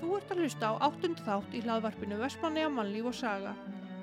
Þú 0.00 0.14
ert 0.16 0.30
að 0.32 0.40
hlusta 0.40 0.70
á 0.72 0.80
áttund 0.86 1.18
þátt 1.26 1.54
í 1.54 1.60
hlaðvarpinu 1.64 2.18
Vestmanneja 2.22 2.70
mannlíf 2.72 3.10
og 3.10 3.16
saga. 3.18 3.52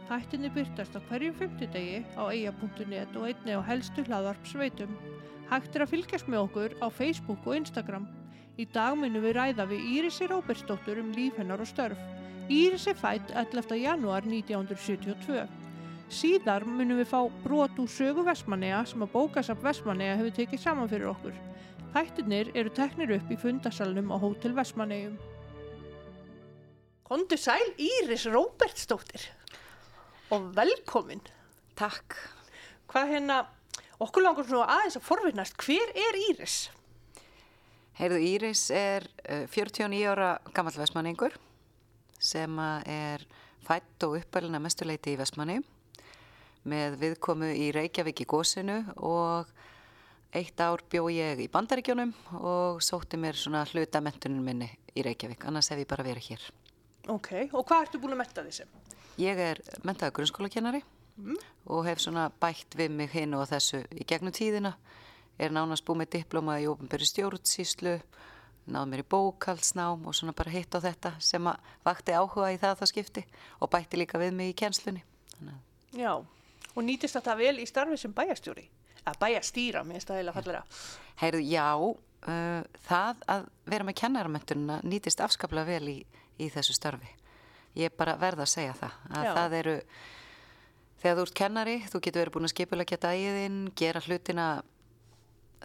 Þættinni 0.07 0.51
byrtast 0.53 0.93
á 0.93 1.01
hverjum 1.09 1.33
fymtudegi 1.35 2.03
á 2.13 2.23
eia.net 2.29 3.15
og 3.17 3.25
einni 3.27 3.57
á 3.57 3.61
helstu 3.65 4.05
hlaðvarpsveitum. 4.05 4.93
Hægt 5.49 5.75
er 5.75 5.83
að 5.83 5.93
fylgjast 5.95 6.29
með 6.29 6.43
okkur 6.45 6.75
á 6.79 6.87
Facebook 6.93 7.47
og 7.49 7.57
Instagram. 7.57 8.05
Í 8.61 8.65
dag 8.73 8.93
munum 8.99 9.25
við 9.25 9.35
ræða 9.37 9.65
við 9.69 9.89
Írisi 9.97 10.27
Róbertsdóttur 10.29 11.01
um 11.01 11.09
líf 11.17 11.35
hennar 11.41 11.61
og 11.61 11.69
störf. 11.69 11.99
Íris 12.47 12.85
er 12.87 12.95
fætt 12.95 13.33
11. 13.35 13.75
janúar 13.81 14.23
1972. 14.23 15.47
Síðar 16.07 16.63
munum 16.63 17.01
við 17.01 17.09
fá 17.11 17.19
brot 17.43 17.81
úr 17.81 17.89
sögu 17.91 18.23
Vestmanneja 18.23 18.85
sem 18.87 19.01
að 19.03 19.11
bókasap 19.17 19.65
Vestmanneja 19.65 20.15
hefur 20.21 20.37
tekið 20.37 20.61
saman 20.63 20.87
fyrir 20.93 21.09
okkur. 21.11 21.33
Þættirnir 21.95 22.53
eru 22.55 22.71
teknir 22.71 23.11
upp 23.17 23.33
í 23.33 23.39
fundasalunum 23.41 24.13
á 24.13 24.17
Hótel 24.21 24.55
Vestmannejum. 24.55 25.17
Kondu 27.07 27.37
sæl 27.39 27.69
Íris 27.79 28.25
Róbertsdóttir 28.27 29.29
og 30.35 30.49
velkomin. 30.57 31.21
Takk. 31.79 32.17
Hvað 32.91 33.13
hérna, 33.13 33.37
okkur 34.03 34.25
langar 34.25 34.47
svona 34.49 34.65
aðeins 34.73 34.97
að 34.99 35.05
forvinnast, 35.07 35.55
hver 35.63 35.93
er 35.95 36.19
Íris? 36.25 36.57
Heyrðu, 38.01 38.19
Íris 38.33 38.65
er 38.75 39.07
uh, 39.23 39.47
49 39.47 40.03
ára 40.11 40.33
gammal 40.51 40.75
vestmanningur 40.75 41.39
sem 42.19 42.59
er 42.59 43.23
fætt 43.63 44.03
og 44.03 44.19
uppælina 44.19 44.59
mestuleiti 44.59 45.15
í 45.15 45.21
vestmanni 45.21 45.61
með 46.67 46.99
viðkomu 47.05 47.55
í 47.55 47.71
Reykjavík 47.71 48.25
í 48.25 48.31
gósinu 48.35 48.81
og 48.99 49.47
eitt 50.35 50.59
ár 50.59 50.83
bjó 50.91 51.07
ég 51.13 51.39
í 51.39 51.47
bandaríkjónum 51.55 52.11
og 52.43 52.83
sótti 52.83 53.15
mér 53.15 53.39
svona 53.39 53.63
hluta 53.71 54.03
mentunum 54.03 54.43
minni 54.43 54.73
í 54.91 55.07
Reykjavík, 55.07 55.47
annars 55.47 55.71
hef 55.71 55.87
ég 55.87 55.95
bara 55.95 56.03
verið 56.03 56.33
hér. 56.33 56.49
Ok, 57.07 57.31
og 57.55 57.63
hvað 57.63 57.85
ertu 57.85 57.99
búin 58.03 58.15
að 58.17 58.21
metta 58.21 58.43
því 58.43 58.53
sem? 58.59 58.71
Ég 59.21 59.39
er 59.39 59.61
mentaða 59.87 60.13
grunnskólakennari 60.17 60.81
mm. 61.17 61.37
og 61.73 61.85
hef 61.87 62.01
svona 62.03 62.27
bætt 62.41 62.75
við 62.77 62.93
mig 62.99 63.13
hinn 63.15 63.35
og 63.37 63.47
þessu 63.49 63.81
í 63.95 64.05
gegnum 64.07 64.35
tíðina, 64.35 64.73
er 65.39 65.53
nánast 65.55 65.85
búið 65.87 66.01
með 66.01 66.11
diploma 66.17 66.57
í 66.61 66.67
ofnböru 66.69 67.07
stjórnsíslu, 67.07 67.95
náðu 68.67 68.91
mér 68.91 69.03
í 69.05 69.07
bókalsnám 69.07 70.03
og 70.03 70.17
svona 70.17 70.35
bara 70.35 70.51
hitt 70.51 70.75
á 70.75 70.83
þetta 70.83 71.13
sem 71.23 71.47
að 71.47 71.71
vakti 71.87 72.17
áhuga 72.17 72.51
í 72.51 72.59
það 72.59 72.81
það 72.81 72.91
skipti 72.91 73.23
og 73.61 73.71
bætti 73.71 74.01
líka 74.01 74.19
við 74.21 74.35
mig 74.35 74.51
í 74.51 74.57
kjenslunni. 74.59 75.05
Já, 75.95 76.11
og 76.17 76.83
nýtist 76.83 77.15
þetta 77.15 77.37
vel 77.39 77.55
í 77.63 77.69
starfi 77.69 77.97
sem 78.01 78.13
bæjastjóri? 78.13 78.67
Að 79.07 79.21
bæjastýra, 79.21 79.85
mér 79.87 79.97
finnst 79.97 80.11
það 80.11 80.19
heila 80.19 80.35
fallega. 80.35 80.63
Heyrðu, 81.21 81.43
já, 81.47 81.67
uh, 82.27 82.81
það 82.89 83.21
að 83.31 83.47
vera 83.71 83.87
með 83.87 83.99
kennarmöntununa 84.01 84.81
nýtist 84.83 85.23
afskaplega 85.23 85.69
vel 85.71 85.93
í, 85.93 85.97
í 86.39 86.49
þessu 86.53 86.77
starfi. 86.77 87.09
Ég 87.77 87.91
er 87.91 87.97
bara 87.97 88.17
verða 88.19 88.45
að 88.47 88.53
segja 88.53 88.77
það. 88.77 88.95
Að 89.11 89.27
það 89.37 89.57
eru, 89.59 89.75
þegar 91.01 91.19
þú 91.19 91.27
ert 91.27 91.37
kennari, 91.41 91.77
þú 91.85 92.01
getur 92.01 92.23
verið 92.23 92.35
búin 92.37 92.47
að 92.47 92.53
skipulegja 92.55 93.01
dægiðinn, 93.03 93.61
gera 93.77 94.03
hlutina 94.05 94.47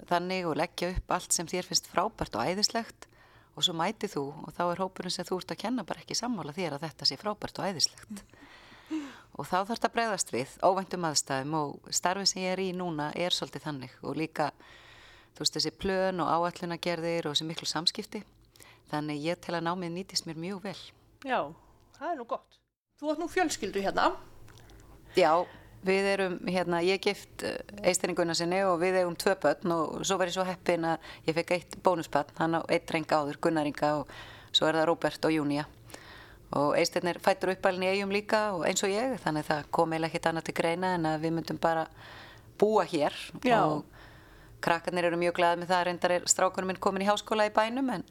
þannig 0.09 0.49
og 0.49 0.59
leggja 0.59 0.93
upp 0.97 1.17
allt 1.17 1.35
sem 1.35 1.49
þér 1.49 1.69
finnst 1.69 1.89
frábært 1.93 2.37
og 2.37 2.49
æðislegt 2.49 3.09
og 3.53 3.65
svo 3.67 3.75
mæti 3.77 4.09
þú 4.09 4.25
og 4.47 4.55
þá 4.57 4.63
er 4.65 4.83
hópurinn 4.83 5.13
sem 5.13 5.27
þú 5.29 5.41
ert 5.43 5.55
að 5.55 5.63
kenna 5.65 5.85
bara 5.89 6.03
ekki 6.03 6.17
sammála 6.17 6.55
þér 6.57 6.79
að 6.79 6.87
þetta 6.87 7.09
sé 7.09 7.19
frábært 7.21 7.61
og 7.61 7.69
æðislegt 7.69 8.23
og 9.37 9.49
þá 9.49 9.57
þarf 9.57 9.73
þetta 9.73 9.89
að 9.91 9.97
bregðast 9.97 10.33
við 10.33 10.55
óvæntum 10.65 11.09
aðstæðum 11.09 11.59
og 11.61 11.91
starfið 12.01 12.31
sem 12.31 12.43
ég 12.43 12.55
er 12.55 12.63
í 12.65 12.71
núna 12.77 13.11
er 13.17 13.37
svolítið 13.37 13.67
þannig 13.67 13.99
og 14.01 14.17
líka 14.21 14.51
þú 15.37 15.45
veist 15.45 15.59
þessi 15.59 15.75
plön 15.85 16.25
og 16.25 16.33
áallunagerðir 16.33 17.29
og 17.29 17.37
þessi 17.37 17.49
miklu 17.49 17.69
samskipti 17.69 18.23
þannig 18.93 19.25
ég 19.25 19.41
tel 19.43 19.57
að 19.59 19.67
námið 19.71 19.97
nýtist 19.97 20.29
mér 20.29 20.39
mjög 20.45 20.63
vel 20.69 20.79
Já, 21.25 21.41
það 21.99 22.13
er 22.13 22.21
nú 22.21 22.29
gott 22.31 22.61
Þú 23.01 23.11
átt 23.11 23.25
nú 23.25 23.29
fjölskyldu 23.33 23.83
hérna 23.83 24.13
Já, 25.17 25.43
Við 25.83 26.07
erum, 26.13 26.35
hérna, 26.47 26.79
ég 26.87 27.01
gift 27.03 27.43
eisteringunna 27.83 28.37
sinni 28.39 28.61
og 28.63 28.77
við 28.79 29.01
eigum 29.01 29.17
tvö 29.19 29.33
börn 29.43 29.73
og 29.75 30.05
svo 30.07 30.15
var 30.21 30.31
ég 30.31 30.37
svo 30.37 30.45
heppin 30.47 30.85
að 30.87 31.09
ég 31.27 31.35
fekk 31.35 31.55
eitt 31.57 31.75
bónusbörn, 31.83 32.37
hann 32.39 32.55
á 32.55 32.61
eitt 32.71 32.91
renga 32.95 33.19
áður, 33.19 33.41
Gunnaringa 33.43 33.91
og 33.99 34.13
svo 34.55 34.69
er 34.69 34.79
það 34.79 34.87
Róbert 34.87 35.27
og 35.27 35.35
Júnia. 35.35 35.65
Og 36.55 36.77
eisternir 36.79 37.19
fættur 37.25 37.51
uppalinn 37.57 37.89
í 37.89 37.91
eigum 37.97 38.15
líka 38.15 38.45
og 38.55 38.63
eins 38.69 38.85
og 38.87 38.95
ég, 38.95 39.17
þannig 39.25 39.49
það 39.49 39.67
kom 39.75 39.91
eiginlega 39.91 40.13
ekkit 40.13 40.29
annað 40.31 40.47
til 40.47 40.57
greina 40.61 40.93
en 40.95 41.11
að 41.11 41.27
við 41.27 41.35
myndum 41.41 41.59
bara 41.67 41.85
búa 42.63 42.87
hér 42.87 43.19
Já. 43.43 43.59
og 43.65 43.83
krakkarnir 44.63 45.11
eru 45.11 45.19
mjög 45.19 45.35
glæðið 45.41 45.65
með 45.65 45.75
það, 45.75 45.85
reyndar 45.89 46.15
er 46.21 46.31
strákunum 46.31 46.71
minn 46.71 46.83
komin 46.85 47.03
í 47.03 47.11
háskóla 47.11 47.49
í 47.51 47.55
bænum 47.57 47.91
en 47.91 48.07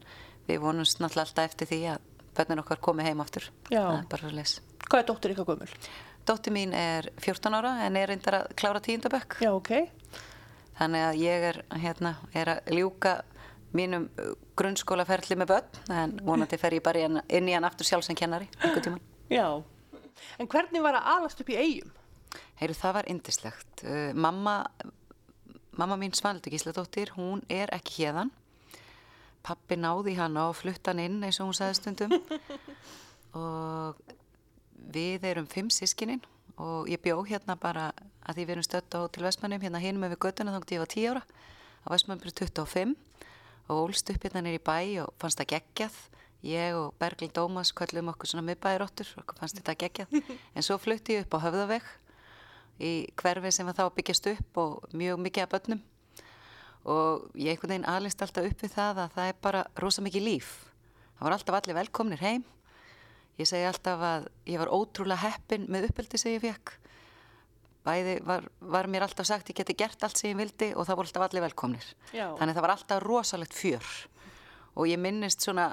við 0.52 0.62
vonumst 0.62 1.00
náttúrulega 1.00 1.28
alltaf 1.28 1.50
eftir 1.50 1.70
því 1.72 1.80
að 1.94 2.08
börnin 2.36 2.62
okkar 2.62 2.80
komi 2.84 3.06
heim 3.06 3.20
aftur. 3.24 3.48
Hvað 4.88 5.02
er 5.02 5.08
dóttir 5.08 5.34
ykkar 5.34 5.48
gömul? 5.48 5.68
Dóttir 6.28 6.54
mín 6.54 6.74
er 6.76 7.08
14 7.18 7.56
ára 7.58 7.72
en 7.86 7.98
er 7.98 8.12
reyndar 8.12 8.42
að 8.42 8.54
klára 8.58 8.82
tíundabökk. 8.84 9.40
Já, 9.42 9.50
ok. 9.52 9.72
Þannig 10.78 11.04
að 11.08 11.20
ég 11.20 11.46
er, 11.50 11.58
hérna, 11.82 12.14
er 12.36 12.54
að 12.54 12.72
ljúka 12.76 13.16
mínum 13.76 14.08
uh, 14.20 14.32
grunnskólaferli 14.58 15.36
með 15.40 15.54
börn 15.54 15.92
en 15.96 16.14
vonandi 16.26 16.58
fer 16.60 16.76
ég 16.76 16.84
bara 16.84 17.06
inn, 17.06 17.20
í 17.48 17.54
hann 17.56 17.66
aftur 17.66 17.88
sjálf 17.88 18.06
sem 18.06 18.18
kennari 18.18 18.48
einhvern 18.60 18.86
tíman. 18.86 19.02
Já. 19.32 19.46
En 20.38 20.48
hvernig 20.50 20.84
var 20.84 20.98
að 20.98 21.08
alast 21.16 21.40
upp 21.42 21.52
í 21.52 21.58
eigum? 21.58 21.92
Heyru, 22.60 22.76
það 22.76 22.96
var 22.98 23.08
indislegt. 23.12 23.84
Uh, 23.84 24.12
mamma, 24.14 24.60
mamma 25.80 25.98
mín 26.00 26.14
Svaldur 26.16 26.52
Gísladóttir, 26.52 27.14
hún 27.16 27.42
er 27.52 27.72
ekki 27.74 28.04
hérðan. 28.04 28.32
Pappi 29.42 29.78
náði 29.78 30.14
hana 30.18 30.48
og 30.50 30.58
fluttan 30.60 31.00
inn 31.02 31.22
eins 31.24 31.40
og 31.42 31.50
hún 31.50 31.58
sagði 31.58 31.78
stundum. 31.80 32.18
Og 33.32 33.96
við 34.92 35.24
erum 35.24 35.46
fimm 35.48 35.70
sískininn 35.72 36.20
og 36.60 36.88
ég 36.90 37.00
bjó 37.00 37.22
hérna 37.24 37.56
bara 37.56 37.86
að 38.22 38.36
því 38.36 38.44
við 38.44 38.54
erum 38.54 38.66
stött 38.66 38.92
á 38.92 39.00
til 39.08 39.24
Vestmannum 39.24 39.62
hérna 39.62 39.80
hinum 39.80 40.04
við 40.04 40.18
göttuna 40.20 40.52
að 40.52 40.74
ég 40.74 40.82
var 40.82 40.90
10 40.92 41.06
ára 41.08 41.22
á 41.24 41.86
Vestmannum 41.94 42.20
byrju 42.20 42.34
25 42.42 42.92
og 43.70 43.78
ólst 43.86 44.12
upp 44.12 44.26
hérna 44.26 44.42
nýri 44.44 44.60
bæ 44.60 44.76
og 45.06 45.14
fannst 45.22 45.40
það 45.40 45.52
geggjað. 45.54 45.96
Ég 46.42 46.74
og 46.76 46.94
Berglind 46.98 47.32
Dómas 47.32 47.70
kvöllum 47.72 48.10
okkur 48.10 48.28
svona 48.28 48.44
miðbæðiróttur 48.48 49.14
og 49.22 49.34
fannst 49.38 49.60
þetta 49.60 49.78
geggjað. 49.78 50.22
En 50.56 50.66
svo 50.66 50.76
flutti 50.82 51.16
ég 51.16 51.24
upp 51.24 51.38
á 51.38 51.44
Höfðaveg 51.46 51.88
í 52.82 52.92
hverfi 53.16 53.52
sem 53.54 53.68
var 53.68 53.78
þá 53.78 53.86
byggjast 53.96 54.28
upp 54.34 54.60
og 54.60 54.92
mjög 54.92 55.22
mikið 55.22 55.46
af 55.46 55.52
börnum 55.54 55.82
og 56.84 57.28
ég 57.38 57.54
einhvern 57.54 57.76
veginn 57.76 57.90
aðlist 57.90 58.22
alltaf 58.22 58.48
upp 58.48 58.64
við 58.64 58.74
það 58.74 59.04
að 59.04 59.14
það 59.16 59.28
er 59.30 59.38
bara 59.44 59.66
rosa 59.78 60.02
mikið 60.02 60.26
líf 60.26 60.50
það 61.18 61.26
var 61.26 61.36
alltaf 61.36 61.58
allir 61.58 61.78
velkomnir 61.78 62.24
heim 62.24 62.44
Ég 63.40 63.48
segi 63.48 63.64
alltaf 63.64 64.02
að 64.04 64.26
ég 64.50 64.60
var 64.60 64.70
ótrúlega 64.72 65.24
heppin 65.24 65.64
með 65.72 65.88
uppeldi 65.88 66.20
sem 66.20 66.34
ég 66.34 66.42
fekk. 66.44 66.74
Bæði 67.82 68.18
var, 68.26 68.44
var 68.60 68.88
mér 68.90 69.06
alltaf 69.06 69.26
sagt 69.26 69.48
ég 69.50 69.58
geti 69.58 69.74
gert 69.78 70.04
allt 70.04 70.20
sem 70.20 70.30
ég 70.30 70.38
vildi 70.38 70.68
og 70.76 70.86
það 70.86 70.98
voru 70.98 71.10
alltaf 71.10 71.24
allir 71.26 71.44
velkomnir. 71.46 71.88
Já. 72.12 72.28
Þannig 72.38 72.58
það 72.58 72.66
var 72.66 72.74
alltaf 72.76 73.02
rosalegt 73.02 73.56
fjör. 73.56 73.88
Og 74.76 74.88
ég 74.88 75.00
minnist 75.00 75.42
svona 75.44 75.72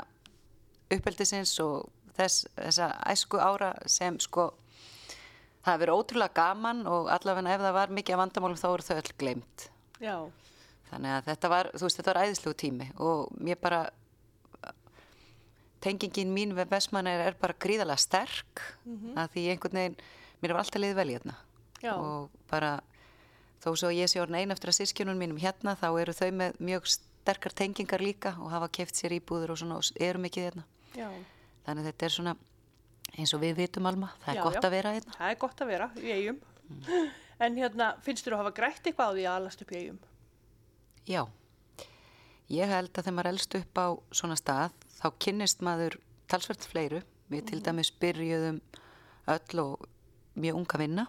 uppeldisins 0.90 1.54
og 1.62 1.92
þess, 2.18 2.48
þessa 2.56 2.90
æsku 3.12 3.38
ára 3.38 3.74
sem 3.86 4.18
sko 4.24 4.50
það 5.60 5.74
hefur 5.74 5.84
verið 5.84 6.00
ótrúlega 6.00 6.38
gaman 6.40 6.86
og 6.90 7.12
allavega 7.12 7.54
ef 7.54 7.66
það 7.68 7.78
var 7.78 7.98
mikið 8.00 8.22
vandamálum 8.24 8.60
þá 8.60 8.68
voru 8.72 8.88
þau 8.88 8.98
öll 8.98 9.16
gleimt. 9.20 9.70
Já. 10.00 10.16
Þannig 10.90 11.16
að 11.16 11.26
þetta 11.30 11.50
var, 11.50 11.70
þú 11.76 11.86
veist, 11.86 12.00
þetta 12.00 12.14
var 12.14 12.22
æðislegu 12.26 12.56
tími 12.58 12.88
og 12.98 13.34
mér 13.38 13.60
bara 13.62 13.82
tengingin 15.84 16.34
mín 16.34 16.56
við 16.58 16.72
Vestmannar 16.74 17.22
er 17.24 17.38
bara 17.40 17.56
gríðalega 17.56 18.02
sterk 18.02 18.64
mm 18.86 18.96
-hmm. 18.96 19.14
að 19.16 19.30
því 19.36 19.44
einhvern 19.52 19.80
veginn, 19.80 19.98
mér 20.42 20.54
var 20.54 20.64
alltaf 20.64 20.82
liðið 20.82 20.96
vel 20.96 21.10
hérna 21.10 21.36
Já. 21.82 21.94
og 21.96 22.30
bara 22.50 22.80
þó 23.64 23.76
svo 23.76 23.90
ég 23.92 24.08
sé 24.08 24.20
orðin 24.22 24.36
einn 24.36 24.52
eftir 24.52 24.70
að 24.70 24.80
sískjunum 24.80 25.18
mínum 25.18 25.40
hérna 25.40 25.76
þá 25.76 26.02
eru 26.02 26.14
þau 26.14 26.32
með 26.32 26.60
mjög 26.60 26.88
sterkar 26.88 27.54
tengingar 27.54 28.02
líka 28.02 28.36
og 28.40 28.52
hafa 28.52 28.68
keft 28.68 28.96
sér 28.96 29.12
íbúður 29.12 29.52
og 29.52 29.58
svona 29.58 29.78
og 29.78 29.84
eru 30.00 30.20
mikið 30.20 30.44
hérna 30.44 30.64
Já. 30.96 31.10
þannig 31.66 31.86
þetta 31.86 32.06
er 32.06 32.12
svona 32.12 32.36
eins 33.18 33.34
og 33.34 33.42
við 33.42 33.56
vitum 33.56 33.86
Alma, 33.86 34.12
það 34.24 34.34
er 34.34 34.40
Já, 34.40 34.44
gott 34.44 34.54
já. 34.56 34.66
að 34.66 34.72
vera 34.72 34.94
hérna 34.94 35.18
Það 35.18 35.32
er 35.32 35.40
gott 35.40 35.62
að 35.62 35.68
vera 35.68 35.90
í 35.98 36.12
eigum. 36.12 36.40
En 37.40 37.56
hérna, 37.56 37.94
finnst 38.04 38.26
þér 38.26 38.34
að 38.36 38.42
hafa 38.42 38.52
grætt 38.52 38.84
eitthvað 38.84 39.08
á 39.08 39.16
því 39.16 39.24
að 39.24 39.36
alast 39.40 39.62
upp 39.64 39.70
í 39.72 39.78
eigum? 39.78 40.00
Já, 41.08 41.24
ég 42.50 42.68
held 42.70 42.92
að 42.92 43.04
þegar 43.04 43.16
maður 43.18 43.32
elst 43.32 43.56
upp 43.60 43.80
á 43.80 43.88
svona 44.12 44.38
stað 44.40 44.76
þá 45.00 45.08
kynnist 45.20 45.64
maður 45.66 46.00
talsvert 46.30 46.68
fleiru. 46.68 47.02
Við 47.30 47.46
til 47.52 47.62
dæmis 47.62 47.92
byrjuðum 48.02 48.60
öll 49.30 49.62
og 49.62 49.88
mjög 50.40 50.56
unga 50.58 50.80
vinna. 50.82 51.06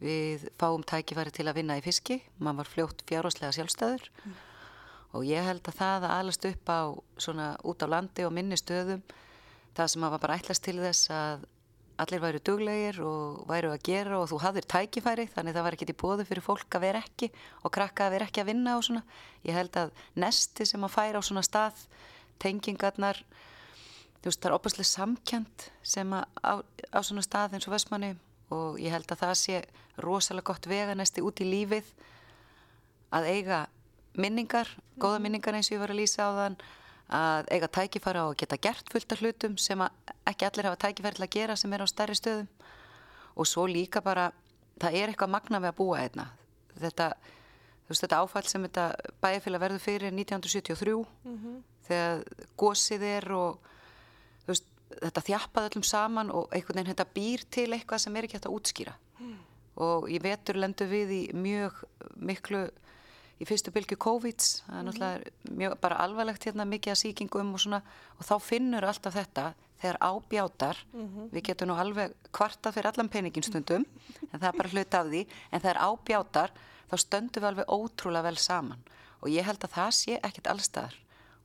Við 0.00 0.48
fáum 0.60 0.84
tækifæri 0.84 1.32
til 1.32 1.46
að 1.48 1.58
vinna 1.60 1.76
í 1.78 1.84
fiski. 1.84 2.22
Man 2.38 2.56
var 2.56 2.68
fljótt 2.68 3.04
fjárháslega 3.08 3.52
sjálfstæður. 3.52 4.08
Og 5.16 5.24
ég 5.24 5.44
held 5.44 5.64
að 5.68 5.78
það 5.78 6.08
að 6.08 6.16
alast 6.16 6.48
upp 6.48 6.68
á 6.72 6.80
svona 7.20 7.56
út 7.64 7.84
á 7.84 7.86
landi 7.88 8.24
og 8.24 8.32
minni 8.32 8.56
stöðum 8.56 9.04
það 9.76 9.92
sem 9.92 10.04
að 10.04 10.14
var 10.16 10.22
bara 10.24 10.36
ætlast 10.40 10.64
til 10.64 10.78
þess 10.80 11.10
að 11.12 11.44
allir 12.02 12.20
væru 12.20 12.40
duglegir 12.44 12.98
og 13.04 13.46
væru 13.48 13.72
að 13.72 13.84
gera 13.88 14.18
og 14.20 14.28
þú 14.30 14.40
hafðir 14.42 14.66
tækifæri 14.68 15.26
þannig 15.32 15.56
það 15.56 15.66
var 15.66 15.76
ekkit 15.76 15.92
í 15.92 15.96
bóðu 16.02 16.26
fyrir 16.28 16.44
fólk 16.44 16.76
að 16.76 16.84
vera 16.84 17.02
ekki 17.04 17.30
og 17.62 17.72
krakka 17.72 18.06
að 18.06 18.16
vera 18.16 18.28
ekki 18.28 18.42
að 18.42 18.50
vinna 18.50 18.76
og 18.76 18.84
svona. 18.84 19.02
Ég 19.46 19.56
held 19.56 19.78
að 19.80 19.94
nesti 20.20 20.66
sem 20.68 20.84
að 20.84 20.94
færa 20.96 21.20
á 21.20 21.22
svona 21.24 21.44
stað, 21.46 21.80
tengingarnar, 22.42 23.22
þú 24.20 24.28
veist, 24.28 24.42
það 24.42 24.50
er 24.50 24.56
opaslega 24.58 24.90
samkjönd 24.92 25.68
sem 25.82 26.12
að 26.12 26.24
á, 26.44 26.54
á 26.92 27.00
svona 27.00 27.24
stað 27.24 27.56
eins 27.56 27.68
og 27.68 27.76
Vestmanni 27.76 28.12
og 28.52 28.80
ég 28.82 28.92
held 28.92 29.10
að 29.10 29.22
það 29.24 29.36
sé 29.40 29.62
rosalega 30.04 30.52
gott 30.52 30.68
veganesti 30.68 31.24
út 31.24 31.40
í 31.40 31.48
lífið 31.48 31.88
að 33.16 33.30
eiga 33.32 33.62
minningar, 34.16 34.68
góða 35.00 35.22
minningar 35.24 35.56
eins 35.56 35.70
og 35.70 35.78
ég 35.78 35.82
var 35.82 35.92
að 35.94 36.02
lýsa 36.02 36.28
á 36.28 36.30
þann 36.36 36.58
að 37.06 37.50
eiga 37.54 37.68
tækifæra 37.70 38.24
og 38.26 38.36
geta 38.36 38.58
gert 38.58 38.88
fullt 38.90 39.12
af 39.12 39.20
hlutum 39.22 39.56
sem 39.56 39.82
ekki 40.26 40.46
allir 40.48 40.66
hafa 40.70 40.80
tækifæri 40.86 41.14
til 41.14 41.26
að 41.26 41.34
gera 41.36 41.56
sem 41.56 41.72
er 41.72 41.84
á 41.84 41.86
stærri 41.86 42.16
stöðum 42.18 42.48
og 43.36 43.46
svo 43.46 43.66
líka 43.70 44.02
bara 44.02 44.32
það 44.80 44.98
er 44.98 45.12
eitthvað 45.12 45.32
magna 45.32 45.60
við 45.62 45.70
að 45.70 45.78
búa 45.78 46.00
einna 46.02 46.26
þetta, 46.80 47.10
veist, 47.88 48.02
þetta 48.02 48.20
áfall 48.22 48.46
sem 48.50 48.66
þetta 48.66 48.86
bæjarfélag 49.22 49.62
verður 49.62 49.84
fyrir 49.84 50.12
1973 50.12 50.96
mm 50.96 51.36
-hmm. 51.36 51.60
þegar 51.88 52.24
gósið 52.56 53.02
er 53.02 53.32
og 53.32 53.58
veist, 54.46 54.66
þetta 54.90 55.26
þjappaði 55.28 55.70
öllum 55.70 55.86
saman 55.86 56.30
og 56.30 56.48
einhvern 56.50 56.80
veginn 56.80 56.94
þetta 56.94 57.14
býr 57.14 57.44
til 57.50 57.72
eitthvað 57.72 58.02
sem 58.02 58.16
er 58.16 58.24
ekki 58.24 58.36
hægt 58.36 58.50
að 58.50 58.56
útskýra 58.58 58.96
mm. 59.20 59.38
og 59.76 60.10
í 60.10 60.18
vetur 60.22 60.56
lendur 60.56 60.90
við 60.90 61.10
í 61.10 61.22
mjög 61.32 61.84
miklu 62.16 62.68
í 63.36 63.46
fyrstu 63.48 63.72
bylgu 63.74 63.98
COVID 64.00 64.40
það 64.40 64.72
er 64.72 64.82
mhm. 64.82 64.88
náttúrulega 64.88 65.56
mjög 65.60 65.78
bara 65.80 66.00
alvarlegt 66.04 66.48
hérna 66.48 66.66
mikið 66.68 66.94
að 66.94 67.00
síkingum 67.02 67.54
og 67.54 67.62
svona 67.62 67.82
og 68.16 68.28
þá 68.28 68.34
finnur 68.42 68.88
alltaf 68.88 69.16
þetta 69.16 69.46
þegar 69.76 69.98
ábjátar 70.00 70.76
mm 70.92 71.06
-hmm. 71.06 71.28
við 71.32 71.42
getum 71.50 71.68
nú 71.68 71.74
alveg 71.76 72.14
kvartað 72.32 72.74
fyrir 72.74 72.86
allan 72.86 73.08
peningin 73.08 73.42
stundum 73.42 73.84
en 74.32 74.40
það 74.40 74.48
er 74.48 74.58
bara 74.58 74.68
hlut 74.68 74.94
af 74.94 75.06
því 75.06 75.26
en 75.52 75.60
þegar 75.60 75.82
ábjátar 75.88 76.50
þá 76.90 76.96
stöndum 76.96 77.42
við 77.42 77.48
alveg 77.50 77.66
ótrúlega 77.68 78.22
vel 78.22 78.38
saman 78.38 78.82
og 79.20 79.28
ég 79.28 79.44
held 79.44 79.64
að 79.64 79.74
það 79.74 79.90
sé 79.90 80.20
ekkit 80.22 80.46
allstaðar 80.46 80.94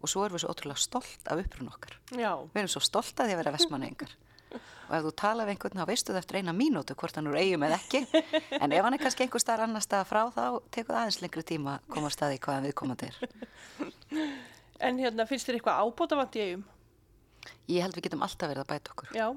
og 0.02 0.10
svo 0.10 0.26
erum 0.26 0.36
við 0.36 0.44
svo 0.44 0.54
ótrúlega 0.54 0.80
stolt 0.80 1.28
af 1.28 1.40
upprún 1.44 1.72
okkar 1.72 2.00
Já. 2.12 2.34
við 2.54 2.60
erum 2.62 2.74
svo 2.74 2.82
stolt 2.82 3.20
að 3.20 3.26
því 3.28 3.34
að 3.34 3.42
vera 3.42 3.56
vestmanningar 3.58 4.16
og 4.52 4.96
ef 4.98 5.06
þú 5.06 5.12
tala 5.22 5.46
við 5.48 5.56
einhvern 5.56 5.82
þá 5.82 5.88
veistu 5.90 6.14
það 6.14 6.22
eftir 6.22 6.40
eina 6.42 6.54
mínútu 6.56 6.96
hvort 7.00 7.18
hann 7.18 7.30
eru 7.32 7.40
eigum 7.40 7.64
eða 7.68 7.78
ekki. 7.80 8.02
En 8.62 8.76
ef 8.76 8.84
hann 8.86 8.98
er 8.98 9.02
kannski 9.02 9.26
einhver 9.26 9.44
starf 9.44 9.66
annar 9.66 9.86
stað 9.86 10.10
frá 10.10 10.22
þá 10.36 10.46
tekur 10.74 10.96
það 10.96 11.02
aðeins 11.02 11.22
lengri 11.24 11.46
tíma 11.54 11.78
að 11.78 11.88
koma 11.96 12.12
staði 12.14 12.42
hvaðan 12.44 12.68
við 12.68 12.76
komandi 12.82 13.10
er. 13.12 13.18
En 14.82 14.98
hérna 14.98 15.28
finnst 15.30 15.46
þér 15.46 15.60
eitthvað 15.60 15.82
ábótavant 15.86 16.36
í 16.36 16.44
eigum? 16.44 16.64
Ég 17.70 17.86
held 17.86 17.98
við 17.98 18.08
getum 18.08 18.24
alltaf 18.26 18.50
verið 18.50 18.64
að 18.64 18.72
bæta 18.72 18.94
okkur. 18.96 19.12
Já. 19.14 19.28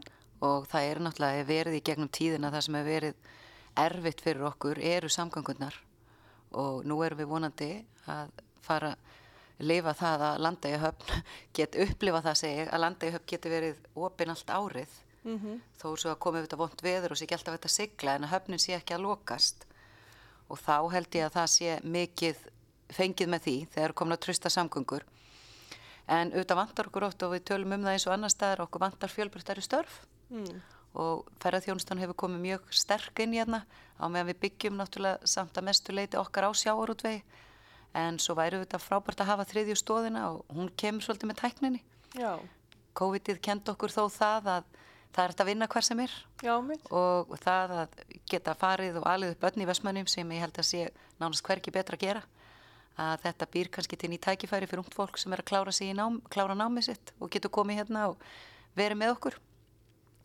og 0.45 0.67
það 0.69 0.87
er 0.91 1.01
náttúrulega 1.05 1.45
verið 1.49 1.77
í 1.79 1.83
gegnum 1.85 2.09
tíðina 2.13 2.51
það 2.53 2.65
sem 2.67 2.77
hefur 2.79 2.91
verið 2.91 3.29
erfitt 3.85 4.23
fyrir 4.25 4.47
okkur 4.49 4.81
eru 4.83 5.11
samgangunnar 5.11 5.77
og 6.55 6.85
nú 6.87 6.99
erum 7.05 7.21
við 7.21 7.31
vonandi 7.31 7.71
að 8.11 8.33
fara 8.65 8.95
lifa 9.63 9.95
það 9.95 10.27
að 10.29 10.43
landa 10.47 10.71
í 10.71 10.79
höfn 10.83 11.25
get 11.57 11.79
upplifa 11.85 12.23
það 12.25 12.41
segi 12.43 12.67
að 12.67 12.85
landa 12.85 13.09
í 13.09 13.15
höfn 13.15 13.29
getur 13.33 13.55
verið 13.55 13.89
opinn 13.95 14.35
allt 14.35 14.51
árið 14.51 14.97
mm 15.25 15.39
-hmm. 15.39 15.61
þó 15.81 15.97
svo 15.97 16.11
að 16.11 16.19
komið 16.19 16.47
þetta 16.47 16.61
vond 16.63 16.83
veður 16.83 17.13
og 17.13 17.19
sé 17.19 17.25
ekki 17.25 17.35
alltaf 17.39 17.55
þetta 17.57 17.69
sigla 17.69 18.15
en 18.15 18.25
að 18.25 18.35
höfnin 18.35 18.59
sé 18.59 18.75
ekki 18.77 18.95
að 18.95 19.07
lokast 19.09 19.67
og 20.49 20.59
þá 20.59 20.93
held 20.93 21.15
ég 21.15 21.27
að 21.27 21.37
það 21.39 21.47
sé 21.47 21.81
mikið 21.83 22.37
fengið 22.93 23.29
með 23.29 23.41
því 23.47 23.57
þegar 23.75 23.93
komin 23.93 24.17
að 24.17 24.25
trösta 24.27 24.51
samgöngur 24.51 25.05
en 26.07 26.33
auðvitað 26.35 26.61
vantar 26.61 26.89
okkur 26.91 27.07
ótt 27.09 27.23
og 27.23 27.33
við 27.33 27.45
tölum 27.49 27.73
um 27.73 27.87
það 27.87 27.97
eins 27.97 28.07
og 28.07 28.13
annar 28.13 28.33
staðar 28.33 28.65
okkur 28.67 28.81
vantar 28.81 29.13
fjölbryttari 29.13 29.65
störf 29.65 30.03
mm. 30.29 30.61
og 31.01 31.25
ferðarþjónustan 31.41 32.03
hefur 32.03 32.19
komið 32.25 32.45
mjög 32.45 32.69
sterk 32.71 33.25
inn 33.25 33.33
í 33.33 33.41
hérna 33.41 33.65
á 33.97 34.05
meðan 34.09 34.29
við 34.33 34.43
byggjum 34.45 34.77
náttúrulega 34.77 35.27
samt 35.27 35.57
að 35.57 35.65
mestu 35.71 35.97
leiti 35.97 36.21
okkar 36.21 36.49
á 36.49 36.51
sjáarútvegi 36.53 37.25
en 37.95 38.19
svo 38.19 38.35
væru 38.37 38.61
þetta 38.61 38.83
frábært 38.83 39.23
að 39.23 39.31
hafa 39.33 39.49
þriðju 39.49 39.77
stóðina 39.79 40.29
og 40.33 40.45
hún 40.53 40.71
kemur 40.77 41.07
svolítið 41.07 41.31
með 41.31 41.41
tækninni 41.41 41.83
Já. 42.19 42.39
COVID-ið 42.99 43.41
kend 43.41 43.69
okkur 43.71 43.95
þó 43.95 44.05
það 44.13 44.51
að 44.59 44.65
það 45.15 45.25
er 45.25 45.33
þetta 45.33 45.45
að 45.45 45.51
vinna 45.51 45.69
hver 45.71 45.87
sem 45.87 46.01
er. 46.05 46.15
Já, 46.43 46.55
og 46.91 47.35
það 47.43 47.75
að 47.83 47.99
geta 48.31 48.55
farið 48.59 49.01
og 49.01 49.09
alið 49.11 49.35
upp 49.35 49.47
öll 49.49 49.63
í 49.63 49.69
Vestmannum 49.71 50.11
sem 50.11 50.35
ég 50.35 50.45
held 50.45 50.59
að 50.59 50.69
sé 50.71 50.83
nánast 51.21 51.47
hverki 51.47 51.75
betra 51.75 51.99
að 51.99 52.07
gera. 52.07 52.25
Að 53.01 53.25
þetta 53.25 53.51
býr 53.51 53.71
kannski 53.75 53.99
til 53.99 54.11
nýjt 54.13 54.27
tækifæri 54.29 54.69
fyrir 54.71 54.85
ungt 54.85 54.95
fólk 54.95 55.19
sem 55.19 55.33
er 55.35 55.43
að 55.43 55.51
klára 55.51 55.73
nám, 55.95 56.21
klára 56.31 56.55
námið 56.55 56.91
sitt 56.91 57.15
og 57.19 57.31
getur 57.31 57.51
komið 57.51 57.83
hérna 57.83 58.09
og 58.13 58.23
verið 58.79 59.01
með 59.01 59.15
okkur. 59.17 59.39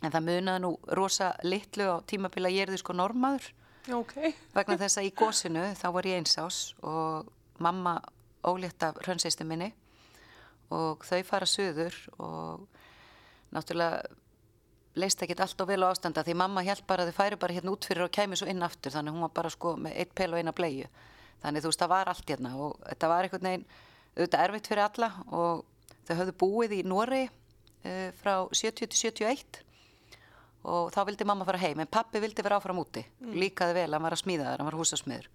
En 0.03 0.13
það 0.13 0.27
munaði 0.27 0.63
nú 0.63 0.75
rosa 0.95 1.33
litlu 1.43 1.89
á 1.89 1.97
tímabila 2.05 2.49
ég 2.53 2.67
er 2.67 2.73
því 2.73 2.81
sko 2.83 2.93
normaður 2.93 3.49
okay. 3.93 4.33
vegna 4.57 4.77
þess 4.79 4.99
að 4.99 5.09
í 5.09 5.13
gósinu 5.17 5.65
þá 5.77 5.87
var 5.95 6.07
ég 6.07 6.21
einsás 6.21 6.59
og 6.85 7.29
mamma 7.59 7.97
ólétt 8.47 8.83
af 8.85 8.99
hrönnseistu 9.03 9.47
minni 9.47 9.73
og 10.71 11.03
þau 11.03 11.21
fara 11.27 11.49
söður 11.49 11.95
og 12.21 12.67
náttúrulega 13.55 14.05
leist 14.95 15.21
ekki 15.23 15.37
allt 15.37 15.61
og 15.61 15.69
vel 15.69 15.83
á 15.85 15.91
ástanda 15.91 16.23
því 16.25 16.35
mamma 16.41 16.63
held 16.65 16.85
bara 16.87 17.05
að 17.05 17.11
þið 17.11 17.19
færi 17.19 17.39
bara 17.39 17.55
hérna 17.57 17.73
út 17.75 17.85
fyrir 17.85 18.07
og 18.07 18.13
kæmi 18.15 18.39
svo 18.39 18.49
inn 18.49 18.63
aftur 18.65 18.95
þannig 18.95 19.13
hún 19.13 19.25
var 19.27 19.35
bara 19.35 19.53
sko 19.53 19.75
með 19.77 19.99
eitt 20.01 20.15
pel 20.17 20.33
og 20.33 20.41
eina 20.41 20.55
bleiu 20.55 20.87
þannig 21.43 21.63
þú 21.63 21.71
veist 21.71 21.83
það 21.83 21.93
var 21.93 22.11
allt 22.11 22.33
hérna 22.33 22.55
og 22.57 22.79
þetta 22.87 23.11
var 23.11 23.27
einhvern 23.27 23.49
veginn 23.49 23.67
auðvitað 24.17 24.45
erfitt 24.45 24.71
fyrir 24.71 24.85
alla 24.87 25.11
og 25.29 25.65
þau 26.07 26.15
höfðu 26.17 26.35
búið 26.41 26.77
í 26.79 26.83
Nóri 26.87 27.23
uh, 27.27 27.33
eh, 27.85 28.09
frá 28.19 28.33
70 28.49 28.89
til 28.89 28.99
71 28.99 29.61
og 30.69 30.89
þá 30.91 31.03
vildi 31.07 31.27
mamma 31.27 31.47
fara 31.47 31.61
heim 31.61 31.79
en 31.79 31.91
pappi 31.91 32.19
vildi 32.19 32.43
vera 32.43 32.57
áfram 32.59 32.81
úti. 32.81 33.05
Mm. 33.21 33.37
líkaði 33.39 33.77
vel, 33.77 33.93
hann 33.93 34.03
var 34.03 34.15
að 34.15 34.23
smíða 34.23 34.49
þar, 34.49 34.59
hann 34.59 34.69
var 34.69 34.79
húsasmiður. 34.79 35.29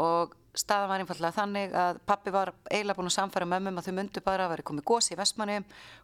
Og 0.00 0.34
staðan 0.54 0.90
var 0.90 1.02
einfallega 1.02 1.34
þannig 1.34 1.74
að 1.78 2.00
pappi 2.06 2.32
var 2.34 2.52
eiginlega 2.70 2.98
búin 2.98 3.10
að 3.10 3.16
samfæra 3.16 3.48
mömmum 3.48 3.80
að 3.80 3.88
þau 3.88 3.96
myndu 3.96 4.22
bara 4.26 4.46
að 4.46 4.52
vera 4.54 4.66
komið 4.70 4.86
gósi 4.90 5.14
í 5.14 5.18
Vestmanni 5.18 5.58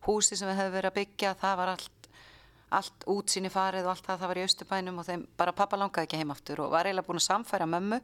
húsi 0.06 0.38
sem 0.38 0.48
við 0.48 0.60
hefðu 0.60 0.74
verið 0.76 0.90
að 0.90 0.98
byggja 1.00 1.34
það 1.42 1.56
var 1.60 1.72
allt 1.74 1.95
allt 2.74 3.06
útsýni 3.06 3.50
farið 3.52 3.86
og 3.86 3.94
allt 3.94 4.06
það 4.06 4.22
það 4.22 4.32
var 4.32 4.38
í 4.38 4.46
Östubænum 4.46 5.02
og 5.02 5.06
þeim 5.06 5.26
bara 5.38 5.54
pappa 5.54 5.78
langaði 5.78 6.08
ekki 6.08 6.20
heim 6.20 6.32
aftur 6.34 6.64
og 6.64 6.72
var 6.74 6.88
eiginlega 6.88 7.06
búin 7.06 7.20
að 7.20 7.28
samfæra 7.28 7.68
mömmu 7.70 8.00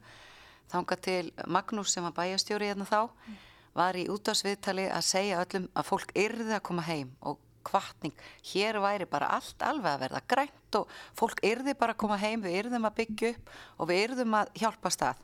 þanga 0.73 0.99
til 1.03 1.33
Magnús 1.47 1.95
sem 1.95 2.05
var 2.07 2.15
bæjastjóri 2.17 2.71
hérna 2.71 2.87
þá 2.89 3.01
mm. 3.09 3.41
var 3.79 3.99
í 3.99 4.07
útásviðtali 4.13 4.87
að 4.93 5.09
segja 5.09 5.41
öllum 5.43 5.67
að 5.75 5.89
fólk 5.89 6.15
yrði 6.15 6.55
að 6.55 6.65
koma 6.69 6.87
heim 6.87 7.11
og 7.21 7.41
kvartning, 7.63 8.15
hér 8.53 8.81
væri 8.83 9.07
bara 9.07 9.31
allt 9.37 9.63
alveg 9.63 9.93
að 9.93 10.01
verða 10.07 10.23
grænt 10.31 10.79
og 10.79 10.95
fólk 11.19 11.43
yrði 11.47 11.77
bara 11.79 11.95
að 11.95 12.01
koma 12.03 12.19
heim, 12.19 12.43
við 12.43 12.65
yrðum 12.65 12.89
að 12.89 12.97
byggja 13.01 13.35
upp 13.35 13.53
og 13.79 13.91
við 13.91 14.03
yrðum 14.09 14.39
að 14.41 14.51
hjálpa 14.59 14.91
stað 14.91 15.23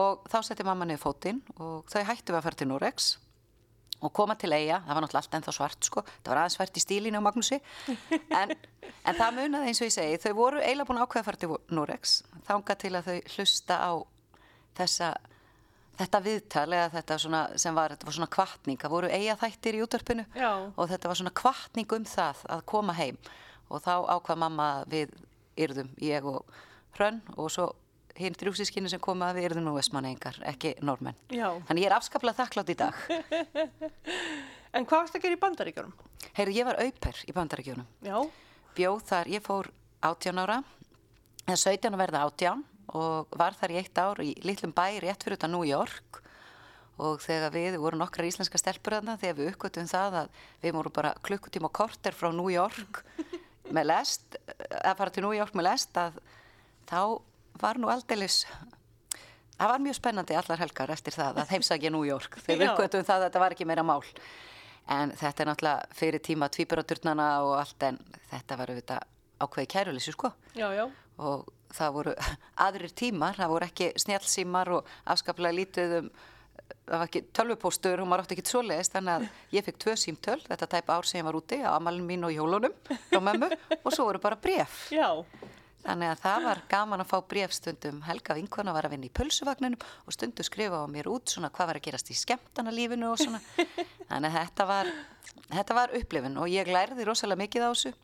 og 0.00 0.26
þá 0.30 0.38
setti 0.46 0.66
mamma 0.66 0.86
niður 0.86 1.04
fótinn 1.04 1.42
og 1.58 1.86
þau 1.90 2.02
hættu 2.06 2.34
að 2.34 2.44
fara 2.46 2.58
til 2.58 2.70
Norex 2.70 3.12
og 4.00 4.12
koma 4.16 4.36
til 4.40 4.52
eiga, 4.56 4.80
það 4.86 4.96
var 4.96 5.04
náttúrulega 5.04 5.22
allt 5.24 5.38
ennþá 5.38 5.54
svart 5.56 5.88
sko, 5.88 6.04
það 6.08 6.32
var 6.32 6.42
aðeins 6.42 6.56
svart 6.58 6.78
í 6.78 6.84
stílinu 6.84 7.20
á 7.20 7.26
Magnúsi. 7.26 7.58
En, 8.40 8.54
en 9.04 9.18
það 9.18 9.36
munaði 9.36 9.72
eins 9.72 9.80
og 9.82 9.90
ég 9.90 9.96
segi 9.96 10.20
þau 10.22 10.32
voru 10.38 10.62
eiginlega 10.62 10.88
búin 10.88 11.02
ákveða 11.02 11.20
að 11.20 11.28
fara 11.28 11.40
til 11.42 11.58
Norex 11.76 12.14
þánga 12.48 12.76
til 12.80 12.94
að 12.96 13.10
þau 13.10 13.34
hlusta 13.34 13.76
á 13.76 13.92
þessa 14.80 15.10
þetta 16.00 16.20
viðtal 16.24 16.68
eða 16.72 16.88
þetta 16.94 17.18
svona, 17.20 17.42
sem 17.60 17.76
var, 17.76 17.94
var 18.00 18.16
svona 18.16 18.30
kvartning, 18.32 18.80
það 18.80 18.94
voru 18.94 19.10
eiga 19.12 19.36
þættir 19.40 19.76
í 19.76 19.82
útörpunu 19.84 20.24
og 20.76 20.88
þetta 20.90 21.10
var 21.10 21.20
svona 21.20 21.34
kvartning 21.42 21.92
um 21.96 22.06
það 22.08 22.44
að 22.56 22.64
koma 22.72 22.96
heim. 22.96 23.20
Og 23.70 23.82
þá 23.84 23.92
ákvað 24.16 24.40
mamma 24.42 24.68
við 24.90 25.12
yrðum, 25.60 25.92
ég 26.02 26.24
og 26.26 26.40
Hrönn 26.96 27.20
og 27.36 27.50
svo 27.52 27.68
hinn 28.18 28.36
þrjúsískinu 28.38 28.90
sem 28.90 29.02
koma 29.02 29.30
við 29.36 29.50
erum 29.50 29.66
nú 29.66 29.74
vestmanningar, 29.76 30.40
ekki 30.50 30.74
normenn. 30.86 31.18
Já. 31.30 31.48
Þannig 31.68 31.84
ég 31.84 31.90
er 31.90 31.96
afskaplega 31.96 32.40
þakklátt 32.42 32.72
í 32.72 32.78
dag. 32.80 33.02
en 34.74 34.86
hvað 34.86 35.02
varst 35.02 35.14
það 35.14 35.20
að 35.20 35.26
gera 35.26 35.36
í 35.36 35.42
bandaríkjónum? 35.44 35.94
Heyrðu, 36.38 36.56
ég 36.56 36.68
var 36.68 36.80
auper 36.80 37.22
í 37.26 37.36
bandaríkjónum. 37.36 37.88
Já. 38.06 38.18
Bjóð 38.76 39.06
þar, 39.10 39.32
ég 39.34 39.46
fór 39.46 39.70
18 40.06 40.42
ára, 40.42 40.60
eða 41.46 41.60
17 41.62 41.94
að 41.94 42.02
verða 42.04 42.24
18 42.28 42.66
og 43.00 43.38
var 43.38 43.54
þar 43.58 43.74
í 43.74 43.78
eitt 43.80 44.00
ár 44.00 44.20
í 44.24 44.32
litlum 44.42 44.74
bæ 44.74 44.98
rétt 45.02 45.22
fyrir 45.22 45.38
þetta 45.38 45.50
New 45.52 45.66
York 45.66 46.20
og 47.00 47.22
þegar 47.24 47.54
við 47.54 47.78
vorum 47.80 48.02
nokkrar 48.02 48.28
íslenska 48.28 48.58
stelpur 48.60 48.98
þarna, 48.98 49.16
þegar 49.20 49.38
við 49.38 49.50
uppgötum 49.52 49.88
það 49.88 50.16
að 50.22 50.42
við 50.64 50.74
vorum 50.76 50.96
bara 50.96 51.14
klukkutíma 51.24 51.70
og 51.70 51.76
korter 51.78 52.16
frá 52.16 52.28
New 52.34 52.50
York 52.52 53.02
með 53.74 53.88
lest, 53.92 54.36
að 54.82 54.96
fara 54.98 55.14
til 55.14 55.24
New 55.24 55.36
York 55.36 55.56
með 55.56 55.68
lest 55.70 56.00
að 56.00 56.18
þá 56.90 57.00
var 57.62 57.80
nú 57.80 57.90
aldeilis 57.92 58.44
það 59.60 59.72
var 59.74 59.84
mjög 59.84 59.98
spennandi 59.98 60.36
allar 60.38 60.62
helgar 60.62 60.92
eftir 60.94 61.16
það 61.16 61.42
að 61.42 61.52
heimsækja 61.54 61.92
New 61.92 62.06
York. 62.08 62.40
Þegar 62.46 62.58
við 62.62 62.72
uppgötum 62.72 63.06
það 63.06 63.18
að 63.18 63.26
þetta 63.28 63.44
var 63.44 63.56
ekki 63.56 63.68
meira 63.68 63.84
mál. 63.86 64.00
En 64.90 65.14
þetta 65.14 65.44
er 65.44 65.50
náttúrulega 65.50 65.94
fyrir 66.00 66.24
tíma 66.24 66.48
tvíburaturnana 66.50 67.28
og 67.46 67.54
allt 67.60 67.86
en 67.90 68.00
þetta 68.32 68.58
var 68.58 68.72
auðvitað 68.72 69.06
ákveði 69.40 69.72
kæruleysi 69.76 70.16
sko. 70.16 70.32
Já, 70.56 70.68
já. 70.76 70.84
og 71.20 71.46
það 71.76 71.94
voru 71.98 72.16
aðrir 72.66 72.96
tímar, 72.96 73.38
það 73.38 73.54
voru 73.54 73.70
ekki 73.70 73.92
snjálfsímar 74.00 74.74
og 74.78 74.92
afskaplega 75.14 75.58
lítið 75.60 75.96
um 76.00 76.12
það 76.70 77.00
var 77.00 77.08
ekki 77.08 77.20
tölvupóstur 77.34 78.00
og 78.02 78.06
maður 78.06 78.24
átti 78.24 78.36
ekki 78.36 78.50
svo 78.50 78.60
leiðist 78.62 78.94
þannig 78.94 79.12
að 79.16 79.54
ég 79.56 79.64
fikk 79.66 79.78
tvö 79.82 79.94
símtöl 79.98 80.36
þetta 80.44 80.68
tæp 80.70 80.90
ár 80.94 81.06
sem 81.08 81.18
ég 81.18 81.26
var 81.26 81.38
úti 81.38 81.58
á 81.62 81.70
amalin 81.74 82.06
mín 82.06 82.26
og 82.26 82.34
jólunum 82.34 82.74
frá 83.08 83.18
mömmu 83.22 83.48
og 83.84 83.90
svo 83.94 84.06
voru 84.06 84.22
bara 84.22 84.38
bref 84.38 84.84
Já 84.94 85.22
Þannig 85.80 86.10
að 86.12 86.20
það 86.20 86.44
var 86.44 86.60
gaman 86.68 87.02
að 87.02 87.08
fá 87.08 87.16
brefstundum. 87.30 88.02
Helga 88.04 88.36
vinkona 88.36 88.74
var 88.76 88.86
að 88.86 88.94
vinna 88.94 89.08
í 89.08 89.12
pulsuvagninum 89.16 89.80
og 90.04 90.14
stundu 90.14 90.44
skrifa 90.44 90.82
á 90.84 90.86
mér 90.92 91.08
út 91.08 91.32
svona 91.32 91.48
hvað 91.54 91.70
var 91.70 91.80
að 91.80 91.86
gerast 91.86 92.12
í 92.12 92.16
skemmtana 92.18 92.74
lífinu 92.74 93.08
og 93.08 93.20
svona. 93.22 93.40
Þannig 94.10 94.28
að 94.28 94.36
þetta 94.36 94.66
var, 94.68 94.90
þetta 95.48 95.78
var 95.80 95.94
upplifin 95.96 96.36
og 96.42 96.52
ég 96.52 96.68
lærði 96.68 97.06
rosalega 97.08 97.44
mikið 97.46 97.64
á 97.64 97.70
þessu 97.70 97.94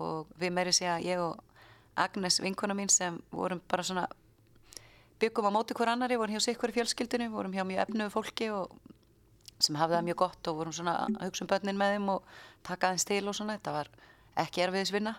og 0.00 0.32
við 0.40 0.54
meiri 0.56 0.72
sé 0.74 0.88
að 0.90 1.04
ég 1.10 1.20
og 1.22 1.42
Agnes 2.00 2.40
vinkona 2.42 2.74
mín 2.74 2.90
sem 2.90 3.20
vorum 3.30 3.60
bara 3.70 3.84
svona 3.86 4.08
byggum 5.20 5.46
á 5.46 5.54
móti 5.54 5.76
hver 5.76 5.92
annari, 5.92 6.16
vorum 6.18 6.34
hjá 6.34 6.42
sikkur 6.42 6.72
í 6.72 6.78
fjölskyldinu, 6.78 7.28
vorum 7.30 7.52
hjá 7.54 7.62
mjög 7.68 7.84
efnuðu 7.84 8.10
fólki 8.10 8.48
og 8.50 8.72
sem 9.62 9.76
hafði 9.78 9.98
það 9.98 10.08
mjög 10.08 10.18
gott 10.24 10.50
og 10.50 10.58
vorum 10.58 10.74
svona 10.74 10.96
að 11.04 11.28
hugsa 11.28 11.44
um 11.44 11.50
börnin 11.52 11.78
með 11.78 11.94
þeim 11.94 12.10
og 12.16 12.34
taka 12.66 12.90
aðeins 12.90 13.06
til 13.06 13.22
og 13.30 13.36
svona, 13.36 13.54
þetta 13.58 13.76
var 13.76 13.92
ekki 14.42 14.64
erfiðisvinna 14.64 15.14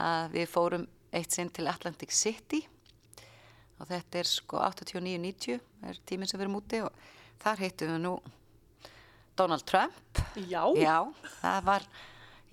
að 0.00 0.38
við 0.38 0.48
fórum 0.50 0.86
eitt 1.14 1.34
sinn 1.34 1.50
til 1.54 1.68
Atlantic 1.70 2.14
City. 2.14 2.64
Og 3.80 3.90
þetta 3.90 4.20
er 4.20 4.30
sko 4.30 4.62
89-90 4.62 5.60
er 5.88 6.00
tíminn 6.06 6.30
sem 6.30 6.38
við 6.38 6.46
erum 6.46 6.58
úti 6.60 6.80
og 6.84 7.04
þar 7.42 7.62
heitum 7.64 7.94
við 7.94 8.02
nú 8.04 8.16
Donald 9.36 9.66
Trump. 9.66 10.24
Já. 10.38 10.62
Já, 10.78 10.98
það 11.40 11.64
var 11.66 11.86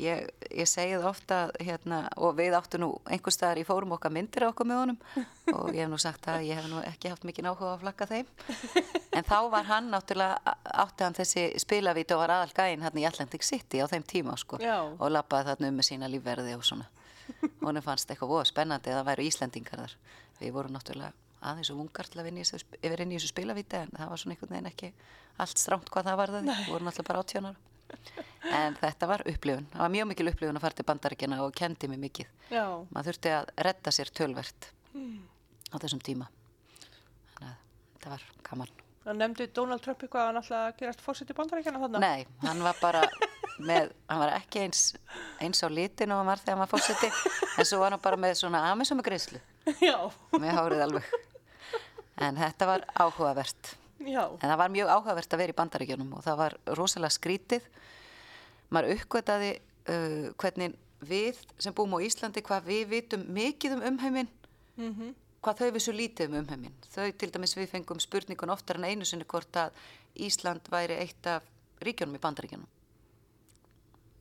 ég, 0.01 0.29
ég 0.49 0.69
segi 0.69 0.95
það 0.95 1.07
ofta 1.11 1.39
hérna, 1.61 2.01
og 2.17 2.33
við 2.39 2.55
áttu 2.57 2.79
nú 2.81 2.89
einhver 3.05 3.35
staðar 3.35 3.61
í 3.61 3.65
fórum 3.67 3.93
okkar 3.95 4.13
myndir 4.13 4.47
á 4.47 4.49
okkur 4.49 4.69
með 4.69 4.81
honum. 4.81 4.97
Og 5.55 5.69
ég 5.75 5.83
hef 5.83 5.91
nú 5.91 5.99
sagt 6.01 6.25
að 6.31 6.47
ég 6.47 6.57
hef 6.57 6.69
nú 6.71 6.81
ekki 6.85 7.11
haft 7.11 7.27
mikið 7.27 7.51
áhuga 7.51 7.73
að 7.75 7.83
flagga 7.83 8.07
þeim. 8.09 8.31
En 9.11 9.27
þá 9.27 9.37
var 9.53 9.67
hann 9.69 9.91
náttúrulega 9.93 10.55
átti 10.85 11.05
hann 11.05 11.17
þessi 11.17 11.45
spilavít 11.61 12.15
og 12.15 12.23
var 12.23 12.33
aðal 12.37 12.55
gæinn 12.55 12.85
hérna 12.85 13.03
í 13.03 13.07
Atlantic 13.09 13.45
City 13.45 13.83
á 13.83 13.85
þeim 13.91 14.07
tíma 14.07 14.37
sko 14.39 14.61
Já. 14.61 14.79
og 14.87 15.11
lappaði 15.11 15.51
þarna 15.51 15.69
um 15.69 15.79
með 15.81 15.89
sína 15.91 16.09
lífverði 16.11 16.55
og 16.57 16.65
svona 16.65 16.87
honum 17.61 17.85
fannst 17.85 18.11
eitthvað 18.11 18.33
voða 18.35 18.47
spennandi 18.49 18.91
að 18.91 18.99
það 18.99 19.09
væru 19.11 19.27
Íslendingar 19.29 19.83
þar. 19.83 19.97
Við 20.41 20.55
vorum 20.55 20.75
náttúrulega 20.75 21.13
aðeins 21.41 21.71
og 21.73 21.81
ungar 21.81 22.09
til 22.09 22.21
að 22.21 22.29
vinna 22.29 22.43
yfir 22.45 23.01
inn 23.01 23.11
í 23.11 23.17
þessu 23.17 23.31
spilavíti 23.31 23.79
en 23.79 23.91
það 23.97 24.11
var 24.11 24.21
svona 24.21 24.35
einhvern 24.35 24.53
veginn 24.55 24.69
ekki 24.69 24.91
allt 25.41 25.61
strámt 25.61 25.89
hvað 25.89 26.09
það 26.09 26.19
var 26.19 26.33
það 26.35 26.49
við 26.49 26.69
vorum 26.69 26.89
náttúrulega 26.89 27.09
bara 27.09 27.23
átjónar 27.25 27.55
en 28.51 28.77
þetta 28.79 29.09
var 29.09 29.23
upplifun, 29.27 29.65
það 29.71 29.83
var 29.83 29.93
mjög 29.95 30.07
mikil 30.11 30.27
upplifun 30.31 30.59
að 30.59 30.65
fara 30.65 30.77
til 30.77 30.85
bandaríkjana 30.87 31.39
og 31.45 31.55
kendi 31.57 31.89
mig 31.91 31.99
mikið. 32.05 32.29
Já. 32.51 32.63
maður 32.91 33.09
þurfti 33.11 33.33
að 33.35 33.51
redda 33.67 33.93
sér 33.95 34.13
tölvert 34.17 34.69
á 35.71 35.75
þessum 35.75 36.03
tíma. 36.03 36.29
Þannig 37.35 37.51
að 37.51 38.05
það 38.05 38.15
var 38.15 38.25
gaman. 38.49 38.73
Það 39.01 39.19
nefndi 39.19 39.47
Donald 39.57 39.83
Trump 39.83 40.03
eitthvað 40.05 40.21
að 40.21 40.27
hann 40.29 40.41
alltaf 40.41 40.79
gerast 40.79 41.03
fórsett 41.05 41.33
í 41.33 41.37
bandaríkjana 41.37 41.81
þarna. 41.83 42.01
Nei, 42.03 42.25
hann 42.45 42.63
var 42.65 42.81
bara 42.81 43.05
með, 43.65 43.91
hann 44.09 44.21
var 44.21 44.33
ekki 44.35 44.63
eins, 44.65 44.81
eins 45.41 45.61
á 45.63 45.67
litin 45.71 46.11
og 46.13 46.21
hann 46.21 46.29
var 46.31 46.41
þegar 46.41 46.57
hann 46.57 46.63
var 46.63 46.71
fórseti 46.71 47.09
en 47.57 47.67
svo 47.67 47.81
var 47.81 47.95
hann 47.95 48.03
bara 48.03 48.19
með 48.19 48.35
svona 48.41 48.63
með 48.75 49.03
greiðslu 49.07 49.41
Já. 49.81 49.97
með 50.33 50.51
hárið 50.57 50.83
alveg. 50.87 51.11
En 52.21 52.37
þetta 52.37 52.67
var 52.69 52.85
áhugavert. 52.93 53.75
Já. 54.01 54.23
en 54.33 54.49
það 54.49 54.57
var 54.57 54.71
mjög 54.73 54.91
áhugavert 54.95 55.33
að 55.33 55.41
vera 55.43 55.53
í 55.53 55.57
bandaríkjunum 55.57 56.13
og 56.17 56.23
það 56.25 56.37
var 56.39 56.55
rosalega 56.77 57.13
skrítið. 57.13 57.67
Maður 58.73 58.95
uppgötaði 58.95 59.51
uh, 59.57 60.31
hvernig 60.41 60.77
við 61.05 61.41
sem 61.61 61.75
búum 61.77 61.93
á 61.97 62.05
Íslandi 62.05 62.41
hvað 62.45 62.69
við 62.69 62.87
vitum 62.95 63.25
mikið 63.29 63.77
um 63.77 63.89
umheiminn 63.93 64.31
Mm 64.79 65.13
hvað 65.41 65.57
þau 65.57 65.71
vissu 65.73 65.93
lítið 65.93 66.29
um 66.29 66.43
umheiminn. 66.43 66.75
Þau 66.93 67.11
til 67.17 67.31
dæmis 67.33 67.55
við 67.57 67.71
fengum 67.71 67.99
spurningun 67.99 68.53
oftar 68.53 68.77
en 68.77 68.85
einu 68.85 69.05
sinni 69.09 69.25
hvort 69.25 69.57
að 69.57 69.73
Ísland 70.21 70.69
væri 70.69 70.99
eitt 71.01 71.25
af 71.25 71.47
ríkjónum 71.81 72.19
í 72.19 72.21
bandaríkjunum 72.21 72.69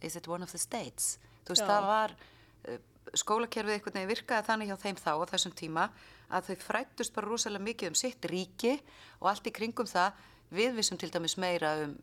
is 0.03 0.17
it 0.17 0.29
one 0.29 0.47
of 0.47 0.53
the 0.53 0.61
states 0.61 1.19
þú 1.45 1.55
veist 1.55 1.65
Já. 1.65 1.71
það 1.71 1.89
var 1.91 2.15
uh, 2.15 2.79
skólakerfið 3.15 3.77
einhvern 3.77 3.99
veginn 3.99 4.13
virkaði 4.13 4.49
þannig 4.49 4.71
hjá 4.71 4.79
þeim 4.85 5.01
þá 5.01 5.13
á 5.19 5.31
þessum 5.33 5.57
tíma 5.59 5.89
að 6.31 6.51
þau 6.51 6.57
frættust 6.69 7.15
bara 7.17 7.31
rosalega 7.31 7.67
mikið 7.67 7.93
um 7.93 7.99
sitt 7.99 8.31
ríki 8.31 8.77
og 9.21 9.33
allt 9.33 9.51
í 9.51 9.55
kringum 9.55 9.91
það 9.91 10.25
við 10.55 10.79
vissum 10.79 10.99
til 11.01 11.11
dæmis 11.11 11.37
meira 11.41 11.75
um 11.85 11.99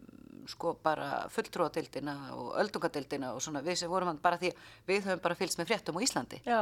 sko 0.48 0.77
bara 0.80 1.25
fulltrúadeildina 1.27 2.13
og 2.32 2.54
öldungadeildina 2.62 3.34
og 3.36 3.42
svona 3.44 3.60
við 3.66 3.82
sem 3.82 3.89
vorum 3.92 4.13
hann 4.13 4.22
bara 4.24 4.39
því 4.39 4.54
við 4.88 5.10
höfum 5.10 5.24
bara 5.25 5.36
fylgst 5.36 5.60
með 5.60 5.74
fréttum 5.74 6.00
á 6.00 6.06
Íslandi 6.06 6.39
Já. 6.48 6.62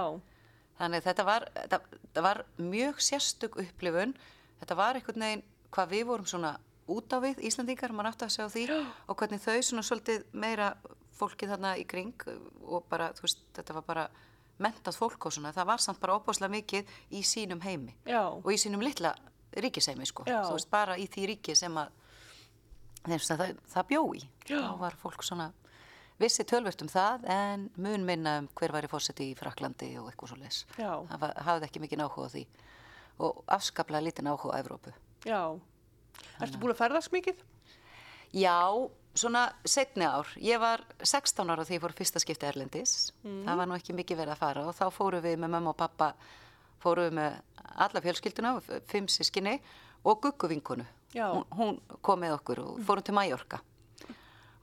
Þannig 0.75 1.05
þetta 1.05 1.25
var, 1.27 1.45
þetta, 1.55 1.79
þetta 1.95 2.23
var 2.25 2.41
mjög 2.59 3.01
sérstök 3.03 3.59
upplifun. 3.63 4.15
Þetta 4.59 4.77
var 4.79 4.99
einhvern 4.99 5.23
veginn 5.23 5.43
hvað 5.75 5.93
við 5.93 6.07
vorum 6.09 6.27
svona 6.29 6.55
út 6.91 7.15
á 7.15 7.17
við, 7.23 7.39
Íslandingar, 7.47 7.93
mann 7.95 8.09
átti 8.09 8.27
að 8.27 8.33
segja 8.35 8.47
á 8.51 8.53
því 8.53 8.65
og 9.09 9.19
hvernig 9.19 9.43
þau 9.43 9.55
svona 9.63 9.85
svolítið 9.87 10.25
meira 10.35 10.73
fólkið 11.19 11.53
þarna 11.55 11.73
í 11.79 11.85
kring 11.87 12.13
og 12.65 12.85
bara, 12.91 13.11
þú 13.15 13.21
veist, 13.27 13.43
þetta 13.55 13.73
var 13.79 13.85
bara 13.87 14.07
mentað 14.59 14.95
fólk 14.99 15.25
og 15.27 15.33
svona. 15.35 15.51
Það 15.55 15.65
var 15.71 15.83
samt 15.83 15.99
bara 15.99 16.15
óbáslega 16.19 16.51
mikið 16.51 16.91
í 17.11 17.21
sínum 17.27 17.61
heimi 17.63 17.95
Já. 18.07 18.21
og 18.31 18.47
í 18.51 18.57
sínum 18.59 18.83
litla 18.83 19.13
ríkisheimi, 19.55 20.05
sko. 20.07 20.23
Já. 20.27 20.41
Þú 20.47 20.57
veist, 20.57 20.69
bara 20.71 20.97
í 20.99 21.07
því 21.07 21.27
ríki 21.33 21.55
sem 21.55 21.75
að, 21.79 21.89
þeim 23.05 23.19
sem 23.23 23.37
það, 23.39 23.53
það 23.73 23.87
bjó 23.91 24.01
í. 24.15 24.23
Já. 24.49 24.59
Þá 24.59 24.77
var 24.79 24.97
fólk 25.01 25.23
svona 25.23 25.49
vissi 26.19 26.45
tölvert 26.47 26.81
um 26.81 26.87
það 26.91 27.25
en 27.31 27.69
mun 27.75 28.05
minna 28.07 28.37
um 28.39 28.47
hver 28.55 28.71
væri 28.71 28.87
fórseti 28.91 29.31
í 29.33 29.35
Fraklandi 29.39 29.93
og 29.99 30.07
eitthvað 30.11 30.31
svo 30.31 30.37
les. 30.39 30.61
Það 30.77 31.19
var- 31.19 31.35
hafði 31.43 31.67
ekki 31.67 31.81
mikið 31.83 32.03
áhuga 32.05 32.27
á 32.27 32.33
því 32.35 32.45
og 33.19 33.43
afskaplega 33.47 34.03
lítinn 34.03 34.27
áhuga 34.31 34.55
á 34.55 34.59
Evrópu. 34.63 34.93
Já. 35.25 35.59
Ertu 36.39 36.59
búin 36.59 36.71
að 36.71 36.79
ferðast 36.79 37.11
mikið? 37.11 37.35
Já, 38.35 38.55
svona 39.15 39.45
setni 39.67 40.05
ár. 40.05 40.27
Ég 40.41 40.59
var 40.59 40.83
16 41.01 41.49
ára 41.49 41.63
þegar 41.65 41.77
ég 41.77 41.83
fór 41.83 41.95
fyrsta 41.97 42.21
skipti 42.23 42.47
Erlendis. 42.49 42.95
Það 43.47 43.59
var 43.61 43.69
nú 43.69 43.77
ekki 43.77 43.95
mikið 43.95 44.21
verið 44.21 44.35
að 44.35 44.41
fara 44.41 44.65
og 44.67 44.75
þá 44.75 44.85
fórum 44.93 45.23
við 45.23 45.37
með 45.39 45.53
mamma 45.55 45.71
og 45.71 45.79
pappa, 45.79 46.11
fórum 46.83 47.07
við 47.07 47.17
með 47.19 47.37
alla 47.85 48.01
fjölskylduna, 48.03 48.53
fimm 48.91 49.07
sískinni 49.11 49.59
og 50.05 50.21
gugguvinkunu. 50.23 50.85
Hún, 51.15 51.45
hún 51.55 51.79
kom 52.03 52.19
með 52.19 52.35
okkur 52.39 52.63
og 52.65 52.81
fórum 52.85 53.05
til 53.07 53.15
Mallorca. 53.15 53.61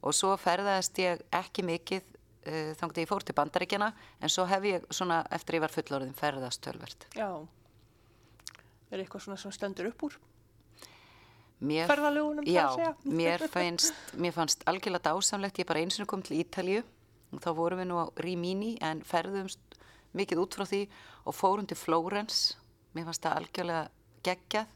Og 0.02 0.14
svo 0.14 0.34
ferðaðist 0.36 0.98
ég 0.98 1.22
ekki 1.32 1.64
mikið 1.64 2.02
uh, 2.02 2.72
þannig 2.78 2.96
að 2.96 3.02
ég 3.04 3.10
fór 3.10 3.24
til 3.24 3.36
bandaríkjana 3.38 3.92
en 4.20 4.32
svo 4.32 4.44
hef 4.50 4.66
ég 4.66 4.86
svona 4.90 5.22
eftir 5.30 5.58
ég 5.58 5.64
var 5.64 5.74
fullorðin 5.74 6.16
ferðast 6.18 6.62
tölvert. 6.64 7.06
Já. 7.16 7.30
Er 8.92 9.00
eitthvað 9.00 9.24
svona 9.24 9.40
sem 9.40 9.54
stendur 9.54 9.88
upp 9.88 10.04
úr? 10.08 10.18
Mér, 11.62 11.86
Ferðalögunum, 11.86 12.46
já, 12.50 12.66
mér 13.06 13.44
fannst, 13.46 13.94
mér 14.18 14.34
fannst 14.34 14.64
algjörlega 14.66 15.12
dásamlegt, 15.12 15.60
ég 15.62 15.68
bara 15.68 15.78
eins 15.78 16.00
og 16.02 16.08
kom 16.10 16.24
til 16.26 16.40
Ítalju 16.40 16.80
og 17.32 17.42
þá 17.44 17.50
vorum 17.54 17.78
við 17.78 17.86
nú 17.86 18.00
á 18.02 18.06
Rimini 18.18 18.72
en 18.82 19.04
ferðumst 19.06 19.78
mikið 20.18 20.42
út 20.42 20.56
frá 20.58 20.66
því 20.66 20.82
og 21.22 21.36
fórum 21.38 21.68
til 21.70 21.78
Flórens, 21.78 22.40
mér 22.96 23.06
fannst 23.06 23.22
það 23.22 23.38
algjörlega 23.38 23.84
geggjað. 24.26 24.74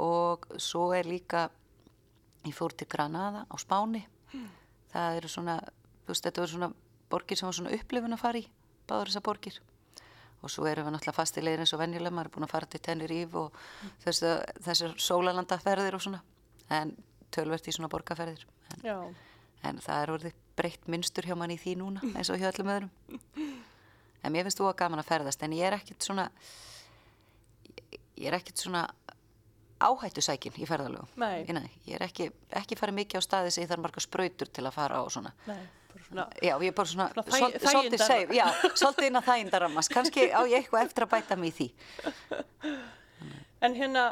Og 0.00 0.48
svo 0.60 0.88
er 0.96 1.08
líka, 1.08 1.46
ég 2.44 2.56
fór 2.56 2.72
til 2.72 2.88
Granada 2.88 3.44
á 3.44 3.56
Spáni, 3.60 4.02
það 4.92 5.20
eru 5.20 5.32
svona, 5.32 5.60
þú 6.06 6.14
veist, 6.14 6.24
þetta 6.24 6.42
eru 6.42 6.52
svona 6.54 6.72
borgir 7.12 7.40
sem 7.40 7.48
var 7.48 7.56
svona 7.60 7.76
upplifun 7.76 8.16
að 8.16 8.24
fara 8.24 8.40
í, 8.40 8.48
báður 8.88 9.12
þessar 9.12 9.28
borgir 9.28 9.60
og 10.42 10.52
svo 10.52 10.66
erum 10.70 10.86
við 10.86 10.94
náttúrulega 10.94 11.16
fastilegir 11.16 11.62
eins 11.64 11.72
og 11.74 11.80
venjulega, 11.82 12.14
maður 12.14 12.30
er 12.30 12.34
búin 12.36 12.46
að 12.46 12.52
fara 12.52 12.68
til 12.70 12.80
Tenerife 12.84 13.40
og 13.40 13.56
þessu, 14.04 14.34
þessar 14.66 14.94
sólalandaferðir 15.02 15.96
og 15.98 16.04
svona, 16.04 16.20
en 16.70 16.92
tölvert 17.34 17.66
í 17.68 17.74
svona 17.74 17.90
borgarferðir. 17.92 18.44
En, 18.74 18.84
en 19.66 19.80
það 19.82 20.02
er 20.02 20.12
orðið 20.14 20.38
breytt 20.58 20.86
mynstur 20.90 21.26
hjá 21.26 21.34
manni 21.38 21.58
í 21.58 21.62
því 21.62 21.74
núna, 21.80 22.04
eins 22.14 22.30
og 22.30 22.38
hjá 22.38 22.50
öllum 22.52 22.70
öðrum. 22.74 22.90
En 24.22 24.34
mér 24.34 24.46
finnst 24.46 24.58
þú 24.58 24.70
að 24.70 24.78
gaman 24.80 25.02
að 25.02 25.10
ferðast, 25.12 25.42
en 25.46 25.52
ég 25.54 25.66
er 25.68 25.76
ekkit 25.78 26.02
svona, 26.06 26.28
ég 28.18 28.26
er 28.30 28.38
ekkit 28.38 28.58
svona 28.62 28.86
áhættu 29.78 30.22
sækin 30.24 30.56
í 30.58 30.66
ferðalögum. 30.66 31.10
Nei. 31.18 31.44
Ég, 31.86 31.94
er 31.98 32.02
ekki, 32.08 32.30
ekki 32.58 32.78
farið 32.78 32.96
mikið 32.98 33.22
á 33.22 33.26
staði 33.26 33.52
sem 33.54 33.62
ég 33.62 33.70
þarf 33.70 33.84
marga 33.84 34.02
sprautur 34.02 34.50
til 34.50 34.64
að 34.66 34.74
fara 34.74 34.98
á 34.98 35.00
og 35.06 35.12
svona. 35.14 35.30
Nei, 35.46 35.60
svona. 35.96 36.24
Já, 36.42 36.54
ég 36.60 36.68
er 36.70 36.74
bara 36.76 36.88
svona, 36.88 37.06
Svona 37.12 37.24
þæ- 37.26 37.38
svol- 37.38 37.70
svolítið 37.72 38.02
seif, 38.06 38.30
já, 38.36 38.46
svolítið 38.76 39.06
inn 39.08 39.18
að 39.20 39.26
þægindarammas, 39.28 39.88
kannski 39.92 40.28
á 40.32 40.40
ég 40.48 40.62
eitthvað 40.62 40.84
eftir 40.86 41.06
að 41.06 41.12
bæta 41.14 41.36
mig 41.36 41.52
í 41.52 41.56
því. 41.58 41.68
En 43.60 43.74
hérna, 43.74 44.04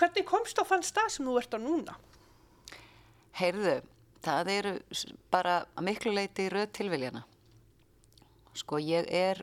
hvernig 0.00 0.24
komst 0.28 0.58
á 0.58 0.64
þann 0.64 0.84
stað 0.86 1.10
sem 1.16 1.26
þú 1.28 1.36
ert 1.40 1.56
á 1.56 1.58
núna? 1.60 1.96
Heyrðu, 3.36 3.74
það 4.24 4.50
eru 4.54 4.72
bara 5.30 5.58
að 5.76 5.84
miklu 5.90 6.12
leiti 6.16 6.48
röð 6.52 6.70
tilviljana. 6.78 7.24
Sko, 8.56 8.78
ég 8.80 9.04
er, 9.12 9.42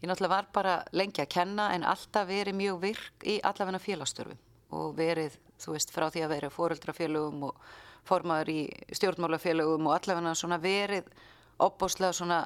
ég 0.00 0.08
náttúrulega 0.08 0.32
var 0.38 0.46
bara 0.56 0.76
lengi 0.96 1.20
að 1.20 1.28
kenna 1.34 1.70
en 1.76 1.84
alltaf 1.84 2.26
verið 2.30 2.56
mjög 2.56 2.78
virk 2.80 3.26
í 3.28 3.36
allavegna 3.44 3.78
félagstörfum 3.82 4.38
og 4.76 4.94
verið, 4.96 5.36
þú 5.60 5.74
veist, 5.76 5.92
frá 5.92 6.08
því 6.10 6.24
að 6.24 6.32
vera 6.32 6.50
fóreldrafélögum 6.50 7.44
og 7.50 7.60
formaður 8.04 8.52
í 8.52 8.60
stjórnmálafélögum 8.92 9.88
og 9.88 9.96
allavegna 9.96 10.34
svona 10.34 10.58
verið 10.62 11.08
opbóslega 11.62 12.12
svona 12.12 12.40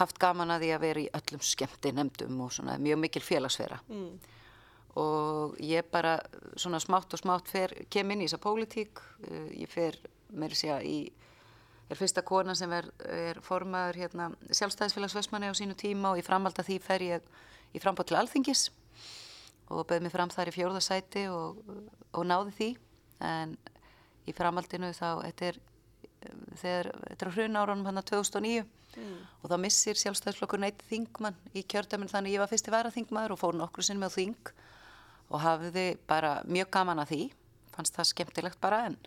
haft 0.00 0.18
gaman 0.18 0.54
að 0.54 0.64
því 0.64 0.70
að 0.72 0.84
vera 0.86 1.02
í 1.02 1.10
öllum 1.18 1.42
skemmti 1.44 1.92
nefndum 1.92 2.38
og 2.40 2.52
svona 2.56 2.78
mjög 2.80 3.02
mikil 3.04 3.22
félagsfera. 3.22 3.80
Mm. 3.88 4.14
og 5.00 5.56
ég 5.64 5.86
bara 5.88 6.18
svona 6.56 6.76
smátt 6.80 7.14
og 7.14 7.18
smátt 7.18 7.48
fer, 7.48 7.72
kem 7.88 8.10
inn 8.12 8.20
í 8.20 8.26
þessa 8.26 8.42
pólitík, 8.44 9.00
uh, 9.24 9.46
ég 9.56 9.70
fer 9.72 9.96
meira 10.28 10.54
segja 10.54 10.82
í 10.84 11.12
er 11.92 11.98
fyrsta 11.98 12.22
kona 12.24 12.54
sem 12.56 12.72
er, 12.72 12.88
er 13.08 13.40
formaður 13.44 13.98
hérna, 14.02 14.28
sjálfstæðisfélags 14.48 15.16
Vestmanni 15.16 15.50
á 15.52 15.54
sínu 15.56 15.76
tíma 15.78 16.12
og 16.12 16.20
í 16.20 16.24
framhald 16.26 16.58
að 16.60 16.70
því 16.70 16.78
fer 16.84 17.04
ég 17.04 17.26
í 17.72 17.82
frambót 17.82 18.08
til 18.10 18.18
Alþingis 18.20 18.70
og 19.72 19.86
bauð 19.88 20.04
mér 20.04 20.14
fram 20.14 20.32
þar 20.32 20.50
í 20.50 20.54
fjórðasæti 20.56 21.26
og, 21.32 21.60
og 22.12 22.26
náði 22.28 22.56
því 22.58 22.70
en 23.28 23.56
í 24.28 24.34
framhaldinu 24.36 24.92
þá 24.96 25.08
þetta 25.24 25.50
er 25.50 25.60
þegar 26.60 26.90
þetta 27.08 27.26
er 27.26 27.32
hrun 27.36 27.58
árunum 27.58 27.88
hann 27.88 28.00
að 28.00 28.10
2009 28.12 28.62
mm. 28.62 29.16
og 29.42 29.50
þá 29.50 29.56
missir 29.64 29.98
sjálfstæðisflokkur 30.00 30.62
neitt 30.62 30.84
þingmann 30.90 31.38
í 31.56 31.64
kjördæminn 31.66 32.10
þannig 32.12 32.36
ég 32.36 32.42
var 32.42 32.50
fyrst 32.52 32.68
í 32.68 32.74
væra 32.74 32.92
þingmaður 32.94 33.34
og 33.36 33.42
fór 33.42 33.58
nokkru 33.58 33.86
sinn 33.86 34.00
með 34.02 34.16
þing 34.18 34.52
og 35.32 35.42
hafiði 35.42 35.86
bara 36.08 36.38
mjög 36.46 36.72
gaman 36.76 37.02
að 37.02 37.12
því 37.14 37.22
fannst 37.72 37.96
það 37.96 38.10
skemmtilegt 38.12 38.60
bara 38.62 38.82
en 38.90 38.98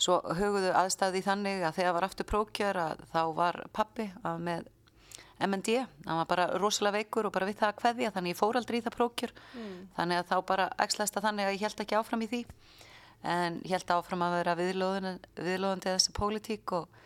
svo 0.00 0.18
huguðu 0.38 0.72
aðstæði 0.74 1.22
þannig 1.24 1.66
að 1.68 1.76
þegar 1.78 1.96
var 1.98 2.06
aftur 2.08 2.28
prókjör 2.30 2.80
að 2.82 3.04
þá 3.12 3.20
var 3.36 3.60
pappi 3.76 4.08
með 4.42 4.70
MND, 5.44 5.80
hann 6.06 6.18
var 6.20 6.28
bara 6.30 6.46
rosalega 6.62 7.00
veikur 7.00 7.26
og 7.28 7.34
bara 7.34 7.46
við 7.48 7.58
það 7.58 7.72
að 7.72 7.80
hveðja 7.82 8.10
þannig 8.14 8.34
ég 8.34 8.38
fór 8.38 8.58
aldrei 8.58 8.78
í 8.78 8.82
það 8.84 8.96
prókjör 8.96 9.32
mm. 9.34 9.78
þannig 9.96 10.20
að 10.20 10.28
þá 10.30 10.36
bara 10.50 10.66
ekslast 10.84 11.18
að 11.18 11.26
þannig 11.28 11.48
að 11.48 11.56
ég 11.56 11.64
held 11.66 11.82
ekki 11.84 11.98
áfram 11.98 12.24
í 12.24 12.28
því 12.30 12.42
en 13.24 13.56
ég 13.64 13.72
held 13.72 13.90
áfram 13.94 14.22
að 14.26 14.36
vera 14.38 14.54
viðlóðandi 14.58 15.88
þessa 15.88 16.12
pólitík 16.16 16.74
og 16.76 17.00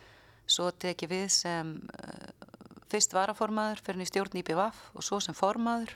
svo 0.49 0.69
teki 0.71 1.07
við 1.09 1.27
sem 1.31 1.73
uh, 1.79 2.49
fyrst 2.91 3.13
varaformaður 3.15 3.83
fyrir 3.85 4.03
í 4.03 4.09
stjórn 4.09 4.39
IPVaf 4.41 4.81
og 4.95 5.05
svo 5.05 5.21
sem 5.23 5.37
formaður. 5.37 5.95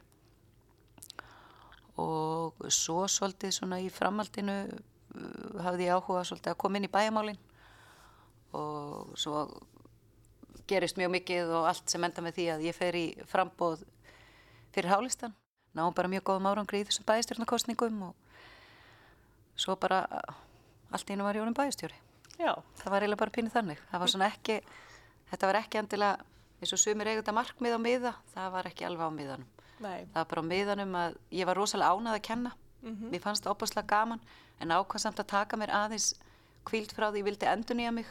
Og 2.00 2.63
svo 2.74 3.03
svolítið 3.12 3.53
svona 3.58 3.82
í 3.84 3.89
framhaldinu 3.94 4.58
uh, 4.63 5.62
hafði 5.65 5.89
ég 5.89 5.98
áhuga 5.98 6.24
svolítið 6.30 6.53
að 6.53 6.62
koma 6.63 6.80
inn 6.80 6.88
í 6.88 6.94
bæjamálinn 6.94 7.42
og 8.53 9.13
svo 9.18 9.48
gerist 10.70 10.98
mjög 11.00 11.15
mikið 11.18 11.51
og 11.58 11.68
allt 11.68 11.89
sem 11.89 12.03
enda 12.06 12.24
með 12.24 12.38
því 12.38 12.50
að 12.53 12.68
ég 12.68 12.77
fer 12.77 12.96
í 12.96 13.08
frambóð 13.27 13.82
fyrir 14.74 14.92
hálistan 14.94 15.34
ná 15.74 15.88
bara 15.96 16.12
mjög 16.12 16.27
góðum 16.30 16.51
árangri 16.51 16.84
í 16.84 16.86
þessum 16.88 17.08
bæjastjórnarkostningum 17.10 18.03
og 18.08 18.23
svo 19.55 19.75
bara 19.75 20.03
allt 20.93 21.10
einu 21.10 21.24
var 21.24 21.36
ég 21.36 21.43
honum 21.43 21.57
bæjastjóri 21.57 21.98
Já. 22.39 22.53
það 22.79 22.89
var 22.89 23.03
eiginlega 23.03 23.22
bara 23.22 23.36
pínir 23.36 23.53
þannig 23.53 23.81
var 23.91 24.27
ekki, 24.27 24.60
þetta 25.31 25.50
var 25.50 25.60
ekki 25.62 25.81
endilega 25.81 26.17
eins 26.63 26.74
og 26.74 26.79
sumir 26.81 27.12
eigunda 27.12 27.36
markmið 27.36 27.77
á 27.77 27.79
miða 27.81 28.13
það 28.33 28.51
var 28.55 28.69
ekki 28.69 28.88
alveg 28.88 29.05
á 29.05 29.17
miðanum 29.17 29.50
Nei. 29.83 30.05
það 30.13 30.19
var 30.19 30.29
bara 30.31 30.43
á 30.43 30.51
miðanum 30.51 30.98
að 30.98 31.17
ég 31.31 31.50
var 31.50 31.60
rosalega 31.60 31.93
ánað 31.93 32.17
að 32.17 32.25
kenna 32.29 32.51
mm 32.81 32.95
-hmm. 32.95 33.12
mér 33.12 33.22
fannst 33.22 33.43
það 33.43 33.55
opaslega 33.55 33.88
gaman 33.88 34.22
en 34.60 34.72
ákvæmsamt 34.72 35.19
að 35.19 35.27
taka 35.27 35.57
mér 35.57 35.72
aðeins 35.72 36.13
kvíld 36.65 36.93
frá 36.93 37.12
því 37.12 37.17
ég 37.19 37.24
vildi 37.24 37.45
endur 37.45 37.75
nýja 37.75 37.91
mig 37.91 38.07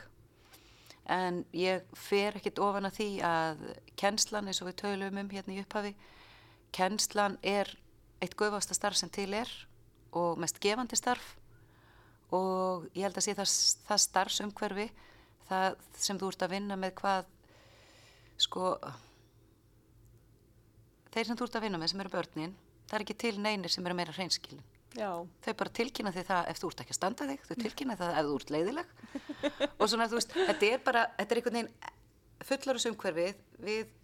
en 1.06 1.44
ég 1.52 1.82
fer 1.94 2.36
ekkit 2.36 2.58
ofan 2.58 2.86
að 2.86 2.96
því 2.98 3.10
að 3.26 3.56
kennslan 3.96 4.46
eins 4.46 4.62
og 4.62 4.68
við 4.68 4.80
töluðum 4.82 5.18
um 5.18 5.30
hérna 5.30 5.54
í 5.54 5.60
upphafi 5.60 5.94
kennslan 6.72 7.38
er 7.42 7.78
eitt 8.20 8.36
göfasta 8.36 8.74
starf 8.74 8.96
sem 8.96 9.10
til 9.10 9.34
er 9.34 9.48
og 10.18 10.40
mest 10.42 10.60
gefandi 10.62 10.98
starf. 10.98 11.36
Og 12.32 12.88
ég 12.96 13.04
held 13.04 13.16
að 13.16 13.26
sé 13.26 13.36
það, 13.36 13.54
það 13.88 14.04
starfsumhverfi 14.06 14.88
það 15.48 15.78
sem 16.00 16.20
þú 16.20 16.32
ert 16.32 16.44
að 16.46 16.54
vinna 16.54 16.78
með 16.80 16.94
hvað 17.00 17.30
sko 18.40 18.74
þeir 21.12 21.28
sem 21.28 21.38
þú 21.38 21.48
ert 21.48 21.58
að 21.58 21.66
vinna 21.66 21.80
með 21.80 21.92
sem 21.92 22.04
eru 22.04 22.12
börnin 22.12 22.54
það 22.88 22.96
er 22.98 23.04
ekki 23.06 23.18
til 23.20 23.34
neynir 23.40 23.72
sem 23.72 23.86
eru 23.86 23.96
meira 23.96 24.14
hreinskilin. 24.16 24.62
Já. 24.92 25.08
þau 25.24 25.54
bara 25.56 25.72
tilkynna 25.72 26.10
því 26.12 26.22
það 26.28 26.48
ef 26.52 26.58
þú 26.60 26.68
ert 26.68 26.80
ekki 26.82 26.92
að 26.92 26.96
standa 26.98 27.26
þig 27.30 27.44
þau 27.48 27.54
tilkynna 27.62 27.94
það 27.96 28.10
ef 28.12 28.26
þú 28.26 28.34
ert 28.36 28.50
leiðileg 28.52 28.90
og 29.80 29.86
svona 29.88 30.08
þú 30.10 30.18
veist, 30.18 30.34
þetta 30.36 30.68
er 30.68 30.82
bara 30.84 31.04
þetta 31.16 31.32
er 31.32 31.40
einhvern 31.40 31.56
veginn 31.56 31.70
fullarus 32.48 32.86
umhverfið 32.90 33.38
við 33.64 33.94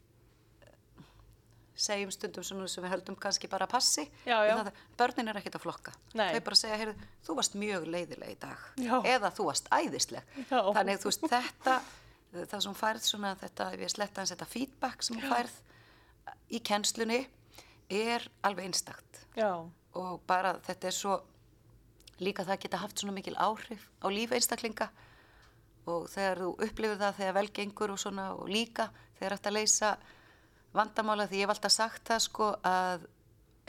segjum 1.79 2.11
stundum 2.11 2.45
svona 2.47 2.67
sem 2.71 2.83
við 2.85 2.93
höldum 2.97 3.17
kannski 3.21 3.49
bara 3.51 3.69
passi. 3.71 4.09
Já, 4.27 4.37
já. 4.49 4.57
Það, 4.59 4.83
börnin 4.99 5.31
er 5.31 5.39
ekkert 5.41 5.59
að 5.61 5.65
flokka. 5.65 5.95
Nei. 6.19 6.27
þau 6.35 6.43
bara 6.49 6.59
segja, 6.59 6.81
heyrðu, 6.81 7.09
þú 7.27 7.39
varst 7.39 7.57
mjög 7.61 7.87
leiðileg 7.95 8.35
í 8.35 8.37
dag. 8.43 8.67
Já. 8.83 8.97
eða 9.15 9.31
þú 9.37 9.49
varst 9.53 9.71
æðisleg. 9.71 10.37
Þannig 10.51 11.01
þú 11.05 11.11
veist, 11.13 11.27
þetta 11.33 11.79
það 12.33 12.63
sem 12.67 12.77
færð 12.77 13.07
svona 13.07 13.33
þetta, 13.41 13.71
við 13.81 13.93
sletta 13.95 14.23
hans 14.23 14.33
þetta 14.35 14.49
feedback 14.51 15.05
sem 15.07 15.21
færð 15.23 15.57
í 16.53 16.61
kennslunni 16.65 17.23
er 17.89 18.27
alveg 18.45 18.69
einstakt. 18.69 19.23
Já. 19.39 19.53
Og 19.97 20.21
bara 20.29 20.57
þetta 20.67 20.91
er 20.91 20.97
svo 20.97 21.19
líka 22.21 22.45
það 22.45 22.63
geta 22.65 22.83
haft 22.83 23.01
svona 23.01 23.17
mikil 23.17 23.37
áhrif 23.39 23.87
á 24.05 24.07
lífi 24.13 24.37
einstaklinga. 24.37 24.91
Og 25.89 26.09
þegar 26.13 26.43
þú 26.43 26.51
upplifir 26.67 27.01
það 27.01 27.19
þegar 27.23 27.37
vel 27.39 27.49
gengur 27.57 27.95
og 27.95 28.01
svona 28.03 28.29
og 28.37 28.51
líka 28.53 28.91
þegar 29.19 29.39
þetta 29.39 29.55
leysa 29.55 29.93
vandamála 30.79 31.29
því 31.29 31.43
ég 31.43 31.47
hef 31.47 31.55
alltaf 31.55 31.75
sagt 31.75 32.07
það 32.09 32.25
sko 32.25 32.53
að 32.67 33.09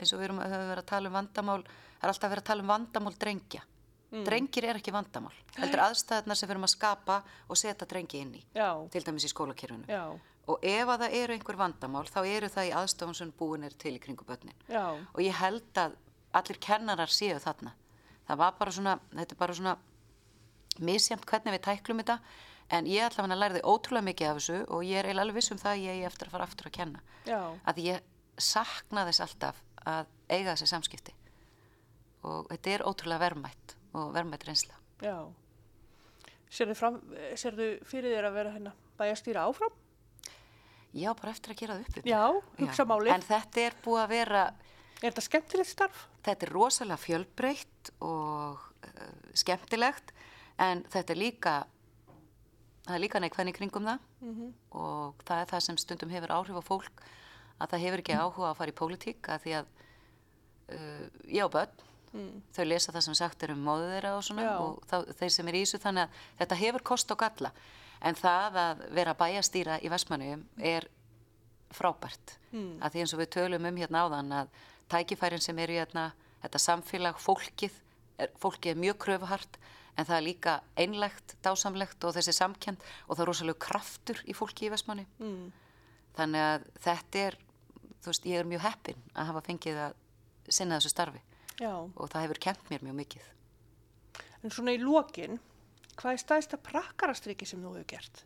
eins 0.00 0.14
og 0.14 0.22
við 0.22 0.32
að 0.32 0.54
vera 0.70 0.80
að 0.80 0.88
tala 0.88 1.10
um 1.10 1.18
vandamál 1.18 1.60
það 1.66 2.06
er 2.06 2.14
alltaf 2.14 2.32
vera 2.32 2.44
að 2.44 2.50
tala 2.50 2.64
um 2.64 2.72
vandamál 2.72 3.14
drengja 3.20 3.62
mm. 4.10 4.24
drengir 4.26 4.66
er 4.70 4.80
ekki 4.80 4.94
vandamál 4.94 5.34
heldur 5.58 5.84
aðstæðnar 5.86 6.38
sem 6.38 6.48
við 6.48 6.56
erum 6.56 6.66
að 6.68 6.74
skapa 6.74 7.20
og 7.48 7.60
setja 7.60 7.88
drengi 7.88 8.22
inn 8.24 8.34
í 8.38 8.42
Já. 8.56 8.70
til 8.92 9.04
dæmis 9.06 9.26
í 9.28 9.32
skólakirfunu 9.32 9.90
Já. 9.90 10.04
og 10.50 10.66
ef 10.66 10.94
að 10.94 11.04
það 11.04 11.18
eru 11.20 11.36
einhver 11.36 11.60
vandamál 11.60 12.06
þá 12.08 12.20
eru 12.22 12.50
það 12.52 12.70
í 12.70 12.74
aðstofun 12.80 13.18
sem 13.18 13.34
búin 13.38 13.66
er 13.68 13.76
til 13.80 13.96
í 13.96 14.02
kringu 14.02 14.26
börnin 14.28 14.56
Já. 14.68 14.96
og 14.96 15.20
ég 15.24 15.36
held 15.40 15.82
að 15.84 15.98
allir 16.40 16.60
kennarar 16.62 17.12
séu 17.12 17.38
þarna 17.42 17.74
það 18.28 18.42
var 18.44 18.58
bara 18.58 18.74
svona, 18.74 18.98
þetta 19.16 19.34
er 19.34 19.40
bara 19.40 19.58
svona 19.58 19.76
misjæmt 20.80 21.26
hvernig 21.28 21.58
við 21.58 21.66
tæklum 21.66 22.02
þetta 22.02 22.20
en 22.70 22.86
ég 22.90 23.04
ætla 23.04 23.26
að 23.26 23.40
læra 23.40 23.58
þið 23.58 23.68
ótrúlega 23.72 24.06
mikið 24.08 24.30
af 24.30 24.38
þessu 24.38 24.58
og 24.68 24.84
ég 24.86 25.00
er 25.00 25.08
eiginlega 25.08 25.26
alveg 25.26 25.38
viss 25.40 25.52
um 25.54 25.60
það 25.60 25.82
ég 25.84 26.00
er 26.00 26.10
eftir 26.10 26.30
að 26.30 26.36
fara 26.36 26.46
aftur 26.48 26.70
að 26.70 26.76
kenna. 26.78 27.02
Já. 27.26 27.40
að 27.66 27.82
ég 27.84 28.08
sakna 28.40 29.04
þess 29.08 29.24
alltaf 29.26 29.60
að 29.90 30.10
eiga 30.30 30.54
þessi 30.54 30.70
samskipti. 30.70 31.14
Og 32.28 32.48
þetta 32.50 32.74
er 32.74 32.86
ótrúlega 32.86 33.24
vermætt 33.24 33.76
og 33.96 34.10
vermætt 34.14 34.46
reynsla. 34.48 34.76
Já. 35.02 35.16
Serðu, 36.50 37.68
fyrir 37.86 38.16
þér 38.16 38.26
að 38.26 38.36
vera 38.40 38.54
hérna 38.56 38.74
bæjastýra 38.98 39.46
áfram? 39.46 39.74
Já, 40.90 41.12
bara 41.14 41.30
eftir 41.30 41.54
að 41.54 41.60
gera 41.60 41.76
það 41.78 42.00
upp 42.00 42.06
Já, 42.10 42.22
hugsa 42.58 42.84
máli 42.90 43.12
En 43.14 43.22
þetta 43.22 43.60
er 43.62 43.76
búið 43.84 44.00
að 44.02 44.08
vera 44.10 44.40
Er 45.00 45.12
þetta 45.12 45.22
skemmtilegt 45.24 45.70
starf? 45.70 46.00
Þetta 46.26 46.46
er 46.46 46.52
rosalega 46.52 47.00
fjölbreytt 47.00 47.90
og 48.04 48.58
uh, 48.60 49.12
skemmtilegt. 49.38 50.10
En 50.60 50.82
þetta 50.92 51.14
er 51.14 51.20
líka 51.20 51.52
það 52.90 52.98
er 52.98 53.04
líka 53.04 53.22
neikvæðin 53.22 53.52
í 53.52 53.56
kringum 53.56 53.88
það 53.88 53.98
mm 54.20 54.32
-hmm. 54.34 54.52
og 54.82 55.24
það 55.26 55.42
er 55.42 55.50
það 55.52 55.64
sem 55.66 55.78
stundum 55.78 56.14
hefur 56.14 56.34
áhrif 56.36 56.60
á 56.60 56.64
fólk 56.70 57.04
að 57.60 57.70
það 57.70 57.84
hefur 57.84 58.02
ekki 58.02 58.18
áhuga 58.18 58.50
að 58.50 58.58
fara 58.58 58.72
í 58.72 58.80
pólitík 58.80 59.28
að 59.28 59.42
því 59.44 59.54
að 59.60 59.66
uh, 60.74 61.44
og 61.44 61.52
börn 61.52 61.84
mm. 62.12 62.42
þau 62.52 62.64
lesa 62.64 62.92
það 62.92 63.06
sem 63.08 63.14
sagt 63.14 63.42
er 63.42 63.52
um 63.52 63.64
móðu 63.64 63.90
þeirra 63.94 64.16
og 64.16 64.24
svona 64.24 64.42
Já. 64.42 64.56
og 64.58 64.82
þá, 64.90 64.96
þeir 65.18 65.30
sem 65.30 65.48
er 65.48 65.54
í 65.54 65.62
þessu 65.64 65.78
þannig 65.78 66.02
að 66.02 66.10
þetta 66.38 66.62
hefur 66.64 66.82
kost 66.82 67.10
og 67.10 67.18
galla 67.18 67.52
en 68.00 68.14
það 68.14 68.56
að 68.56 68.84
vera 68.96 69.14
bæjastýra 69.14 69.80
í 69.84 69.88
Vestmannu 69.88 70.44
er 70.58 70.88
frábært 71.70 72.40
Mm. 72.50 72.80
að 72.82 72.90
því 72.92 73.02
eins 73.02 73.12
og 73.14 73.20
við 73.20 73.30
tölum 73.30 73.66
um 73.68 73.76
hérna 73.78 74.02
áðan 74.04 74.32
að 74.34 74.48
tækifærin 74.90 75.42
sem 75.42 75.58
eru 75.62 75.76
hérna, 75.78 76.08
þetta 76.42 76.58
samfélag, 76.58 77.20
fólkið, 77.22 77.76
er, 78.18 78.32
fólkið 78.42 78.72
er 78.72 78.80
mjög 78.82 78.96
kröfuhart 79.04 79.58
en 79.96 80.06
það 80.06 80.16
er 80.16 80.26
líka 80.26 80.54
einlegt, 80.78 81.34
dásamlegt 81.44 82.04
og 82.06 82.14
þessi 82.16 82.34
samkjönd 82.36 82.84
og 83.06 83.16
það 83.16 83.24
er 83.24 83.30
rosalega 83.30 83.64
kraftur 83.66 84.22
í 84.26 84.36
fólki 84.36 84.68
í 84.68 84.72
Vestmanni. 84.72 85.06
Mm. 85.20 85.50
Þannig 86.18 86.46
að 86.46 86.64
þetta 86.86 87.24
er, 87.26 87.36
þú 88.00 88.12
veist, 88.12 88.30
ég 88.30 88.40
er 88.40 88.48
mjög 88.48 88.64
heppin 88.66 89.04
að 89.14 89.30
hafa 89.30 89.44
fengið 89.46 89.82
að 89.88 89.98
sinna 90.50 90.80
þessu 90.80 90.94
starfi 90.94 91.22
Já. 91.60 91.72
og 91.76 92.10
það 92.10 92.26
hefur 92.26 92.42
kent 92.46 92.72
mér 92.72 92.86
mjög 92.86 92.98
mikið. 93.04 93.30
En 94.40 94.54
svona 94.54 94.74
í 94.74 94.80
lokin, 94.80 95.38
hvað 96.00 96.16
er 96.16 96.22
stæðsta 96.24 96.60
prakkarastriki 96.64 97.48
sem 97.48 97.60
þú 97.62 97.74
hefur 97.74 97.88
gert? 97.92 98.22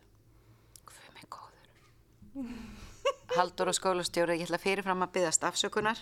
Hvað 0.87 1.09
með 1.17 1.29
góður? 1.35 1.73
Haldur 3.35 3.71
og 3.71 3.75
skólastjóri, 3.75 4.39
ég 4.39 4.47
ætla 4.47 4.61
fyrirfram 4.61 5.03
að 5.03 5.17
byggast 5.17 5.43
afsökunar. 5.47 5.99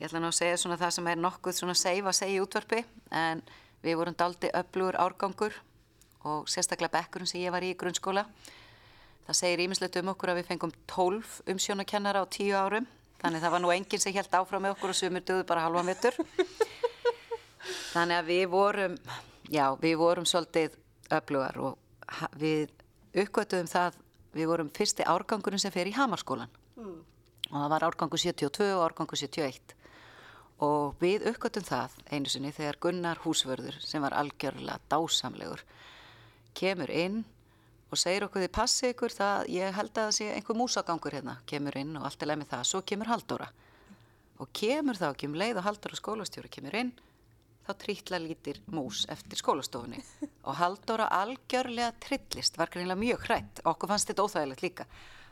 Ég 0.00 0.08
ætla 0.08 0.22
nú 0.22 0.32
að 0.32 0.38
segja 0.40 0.56
svona 0.58 0.78
það 0.80 0.94
sem 0.96 1.08
er 1.12 1.20
nokkuð 1.20 1.54
svona 1.54 1.74
seif 1.78 2.08
að 2.08 2.16
segja 2.18 2.38
í 2.38 2.42
útvarpi 2.42 2.80
en 3.14 3.42
við 3.82 3.96
vorum 3.98 4.14
daldi 4.18 4.50
öflugur 4.54 4.98
árgangur 5.02 5.54
og 6.24 6.48
sérstaklega 6.50 6.92
bekkurinn 7.00 7.26
sem 7.30 7.40
ég 7.42 7.50
var 7.54 7.64
í 7.66 7.72
grunnskóla. 7.74 8.26
Það 9.26 9.38
segir 9.38 9.62
ímislegt 9.64 9.96
um 10.00 10.10
okkur 10.12 10.32
að 10.32 10.40
við 10.40 10.48
fengum 10.52 10.72
12 10.90 11.40
umsjónakennara 11.52 12.22
á 12.22 12.26
10 12.26 12.52
árum 12.58 12.86
þannig 13.22 13.42
það 13.44 13.52
var 13.54 13.62
nú 13.62 13.70
enginn 13.74 14.02
sem 14.02 14.14
held 14.16 14.32
áfram 14.34 14.62
með 14.66 14.74
okkur 14.76 14.90
og 14.94 14.98
sumir 14.98 15.22
döðu 15.26 15.44
bara 15.46 15.62
halvan 15.66 15.86
vettur. 15.86 16.16
Þannig 17.92 18.16
að 18.18 18.30
við 18.30 18.44
vorum, 18.50 18.94
já, 19.52 19.66
við 19.78 19.94
vorum 20.00 20.26
svolítið 20.26 20.74
öflugar 21.12 21.58
og 21.62 22.24
við 22.40 22.70
uppgötuðum 23.22 23.68
það, 23.70 23.98
við 24.34 24.48
vorum 24.50 24.70
fyrsti 24.74 25.06
árgangurinn 25.06 25.60
sem 25.62 25.74
fer 25.74 25.90
í 25.90 25.94
Hamarskólan 25.96 26.50
Mm. 26.72 27.02
og 27.52 27.56
það 27.60 27.68
var 27.68 27.84
árgangur 27.84 28.18
72 28.18 28.70
og 28.72 28.80
árgangur 28.86 29.18
71 29.20 29.74
og 30.62 30.98
við 31.02 31.26
uppgötum 31.32 31.64
það 31.66 31.94
einu 32.12 32.30
sinni 32.30 32.52
þegar 32.54 32.78
Gunnar 32.84 33.20
Húsvörður 33.24 33.78
sem 33.82 34.02
var 34.04 34.14
algjörlega 34.14 34.78
dásamlegur 34.92 35.64
kemur 36.54 36.90
inn 36.94 37.22
og 37.92 38.00
segir 38.00 38.24
okkur 38.26 38.44
þið 38.44 38.52
passi 38.54 38.90
ykkur 38.92 39.12
það 39.12 39.48
ég 39.52 39.74
held 39.76 39.90
að 39.92 40.06
það 40.06 40.14
sé 40.16 40.28
einhver 40.32 40.56
músagangur 40.56 41.16
hérna. 41.16 41.38
Kemur 41.48 41.76
inn 41.76 41.96
og 41.98 42.06
allt 42.08 42.22
er 42.22 42.30
leið 42.30 42.40
með 42.40 42.52
það, 42.54 42.68
svo 42.70 42.82
kemur 42.88 43.10
Halldóra. 43.10 43.48
Og 44.40 44.52
kemur 44.56 44.98
þá 45.00 45.08
ekki 45.10 45.28
um 45.28 45.36
leið 45.42 45.60
og 45.60 45.66
Halldóra 45.66 45.98
skólastjóri 45.98 46.52
kemur 46.52 46.78
inn 46.78 46.92
þá 47.66 47.72
trítla 47.78 48.18
lítir 48.18 48.62
mús 48.74 49.04
eftir 49.12 49.38
skólastofunni. 49.38 50.00
Og 50.48 50.56
Halldóra 50.58 51.06
algjörlega 51.14 51.92
trillist, 52.02 52.56
var 52.58 52.72
greinlega 52.72 52.98
mjög 52.98 53.28
hrætt 53.28 53.60
okkur 53.62 53.92
fannst 53.92 54.10
þetta 54.10 54.24
óþægilegt 54.26 54.64
líka. 54.64 54.86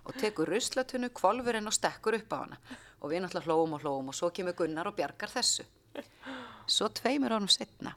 Og 0.07 0.15
tekur 0.21 0.53
ruslatunnu, 0.53 1.11
kvolfurinn 1.17 1.67
og 1.67 1.75
stekkur 1.75 2.21
upp 2.21 2.37
á 2.37 2.39
hana 2.39 2.61
og 3.01 3.11
við 3.11 3.25
náttúrulega 3.25 3.49
hlóum 3.49 3.77
og 3.77 3.85
hlóum 3.85 4.13
og 4.13 4.17
svo 4.17 4.31
kemur 4.35 4.57
Gunnar 4.59 4.91
og 4.91 4.97
bjargar 4.99 5.33
þessu. 5.33 5.67
Svo 6.71 6.89
tveimur 6.95 7.35
ánum 7.35 7.51
setna 7.51 7.95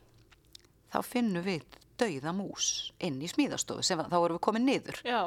þá 0.94 1.00
finnum 1.06 1.46
við 1.46 1.78
dauða 2.00 2.34
mús 2.36 2.68
inn 3.04 3.20
í 3.22 3.30
smíðastofu 3.30 3.84
sem 3.86 4.02
þá 4.02 4.16
vorum 4.18 4.38
við 4.38 4.46
komið 4.48 4.66
niður. 4.68 5.02
Já, 5.06 5.22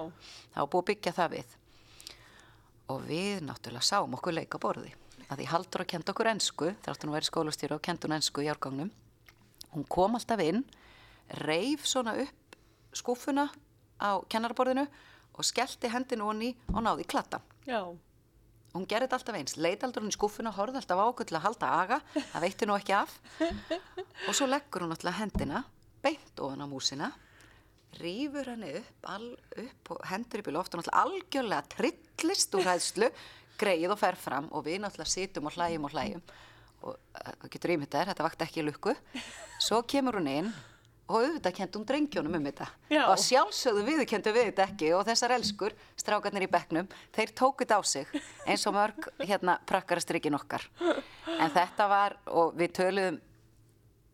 þá 0.55 0.61
búið 0.65 0.83
að 0.83 0.89
byggja 0.91 1.15
það 1.17 1.35
við. 1.37 1.57
Og 2.95 3.03
við 3.07 3.43
náttúrulega 3.47 3.87
sáum 3.87 4.17
okkur 4.19 4.37
leika 4.37 4.61
borði. 4.63 4.93
Að 5.27 5.41
því 5.41 5.47
Haldur 5.51 5.83
að 5.83 5.91
kenda 5.91 6.13
okkur 6.15 6.31
ensku 6.31 6.73
þáttur 6.85 7.09
hún 7.09 7.17
væri 7.17 7.31
skólastýra 7.31 7.79
og 7.79 7.83
kendi 7.83 8.07
hún 8.07 8.17
ensku 8.19 8.45
í 8.45 8.51
árgangnum. 8.51 8.93
Hún 9.75 9.87
kom 9.91 10.15
alltaf 10.19 10.43
inn 10.45 10.63
reif 11.43 11.87
svona 11.87 12.15
upp 12.23 12.59
skúfuna 12.95 13.49
á 13.99 14.23
kennaraborðinu 14.31 14.87
og 15.37 15.45
skellti 15.45 15.91
hendinu 15.93 16.31
honni 16.31 16.55
og 16.73 16.85
náði 16.87 17.05
í 17.05 17.11
klattan 17.11 17.43
já, 18.77 18.81
hún 18.81 18.89
gerði 18.89 19.07
þetta 19.07 19.17
alltaf 19.17 19.37
eins, 19.39 19.57
leit 19.57 19.85
aldrei 19.85 20.05
hún 20.05 20.13
í 20.13 20.17
skúfuna 20.17 20.53
horfði 20.53 20.81
alltaf 20.83 21.01
á 21.01 21.05
okkur 21.09 21.29
til 21.29 21.37
að 21.39 21.47
halda 21.47 21.71
aga. 21.81 22.01
Það 22.15 22.45
veitti 22.45 22.67
nú 22.69 22.77
ekki 22.77 22.97
af. 22.97 23.15
Og 24.29 24.35
svo 24.37 24.49
leggur 24.49 24.85
hún 24.85 24.93
alltaf 24.93 25.17
hendina 25.17 25.65
beint 26.05 26.43
ofan 26.45 26.63
á 26.63 26.67
músina 26.69 27.13
rýfur 27.97 28.51
henni 28.53 28.75
upp, 28.77 29.07
all, 29.09 29.31
upp 29.57 29.91
og 29.95 30.03
hendur 30.11 30.43
upp 30.43 30.51
í 30.51 30.53
loft 30.53 30.75
og 30.75 30.83
náttúrulega 30.83 31.05
algjörlega 31.07 31.69
trillist 31.73 32.57
úr 32.59 32.67
hæðslu 32.69 33.09
greið 33.57 33.95
og 33.95 34.01
fer 34.03 34.19
fram 34.21 34.51
og 34.53 34.67
við 34.67 34.83
náttúrulega 34.83 35.15
situm 35.15 35.49
og 35.49 35.57
hlæjum 35.57 35.87
og 35.89 35.95
hlæjum. 35.95 36.25
Og 36.85 36.99
það 37.17 37.53
getur 37.55 37.73
ímynd 37.73 37.93
þær, 37.95 38.11
þetta 38.11 38.27
vakti 38.27 38.45
ekki 38.45 38.67
lukku. 38.67 38.93
Svo 39.65 39.81
kemur 39.89 40.21
hún 40.21 40.29
inn 40.29 40.53
og 41.07 41.17
auðvitað 41.21 41.57
kendi 41.59 41.79
hún 41.79 41.87
drengjónum 41.89 42.37
um 42.39 42.47
þetta. 42.49 42.69
Já. 42.91 43.03
og 43.07 43.19
sjálfsögðu 43.23 43.85
við 43.87 44.05
kendu 44.11 44.35
við 44.35 44.49
þetta 44.51 44.67
ekki 44.67 44.93
og 44.97 45.05
þessar 45.07 45.37
elskur, 45.37 45.77
strákarnir 45.99 46.47
í 46.47 46.51
bekknum 46.51 46.91
þeir 47.15 47.35
tókut 47.39 47.75
á 47.75 47.81
sig 47.87 48.11
eins 48.47 48.67
og 48.67 48.77
mörg 48.77 49.11
hérna 49.31 49.59
prakkarastrykkin 49.67 50.39
okkar. 50.39 50.67
En 51.39 51.51
þetta 51.55 51.89
var, 51.91 52.19
og 52.27 52.55
við 52.59 52.75
töluðum 52.81 53.21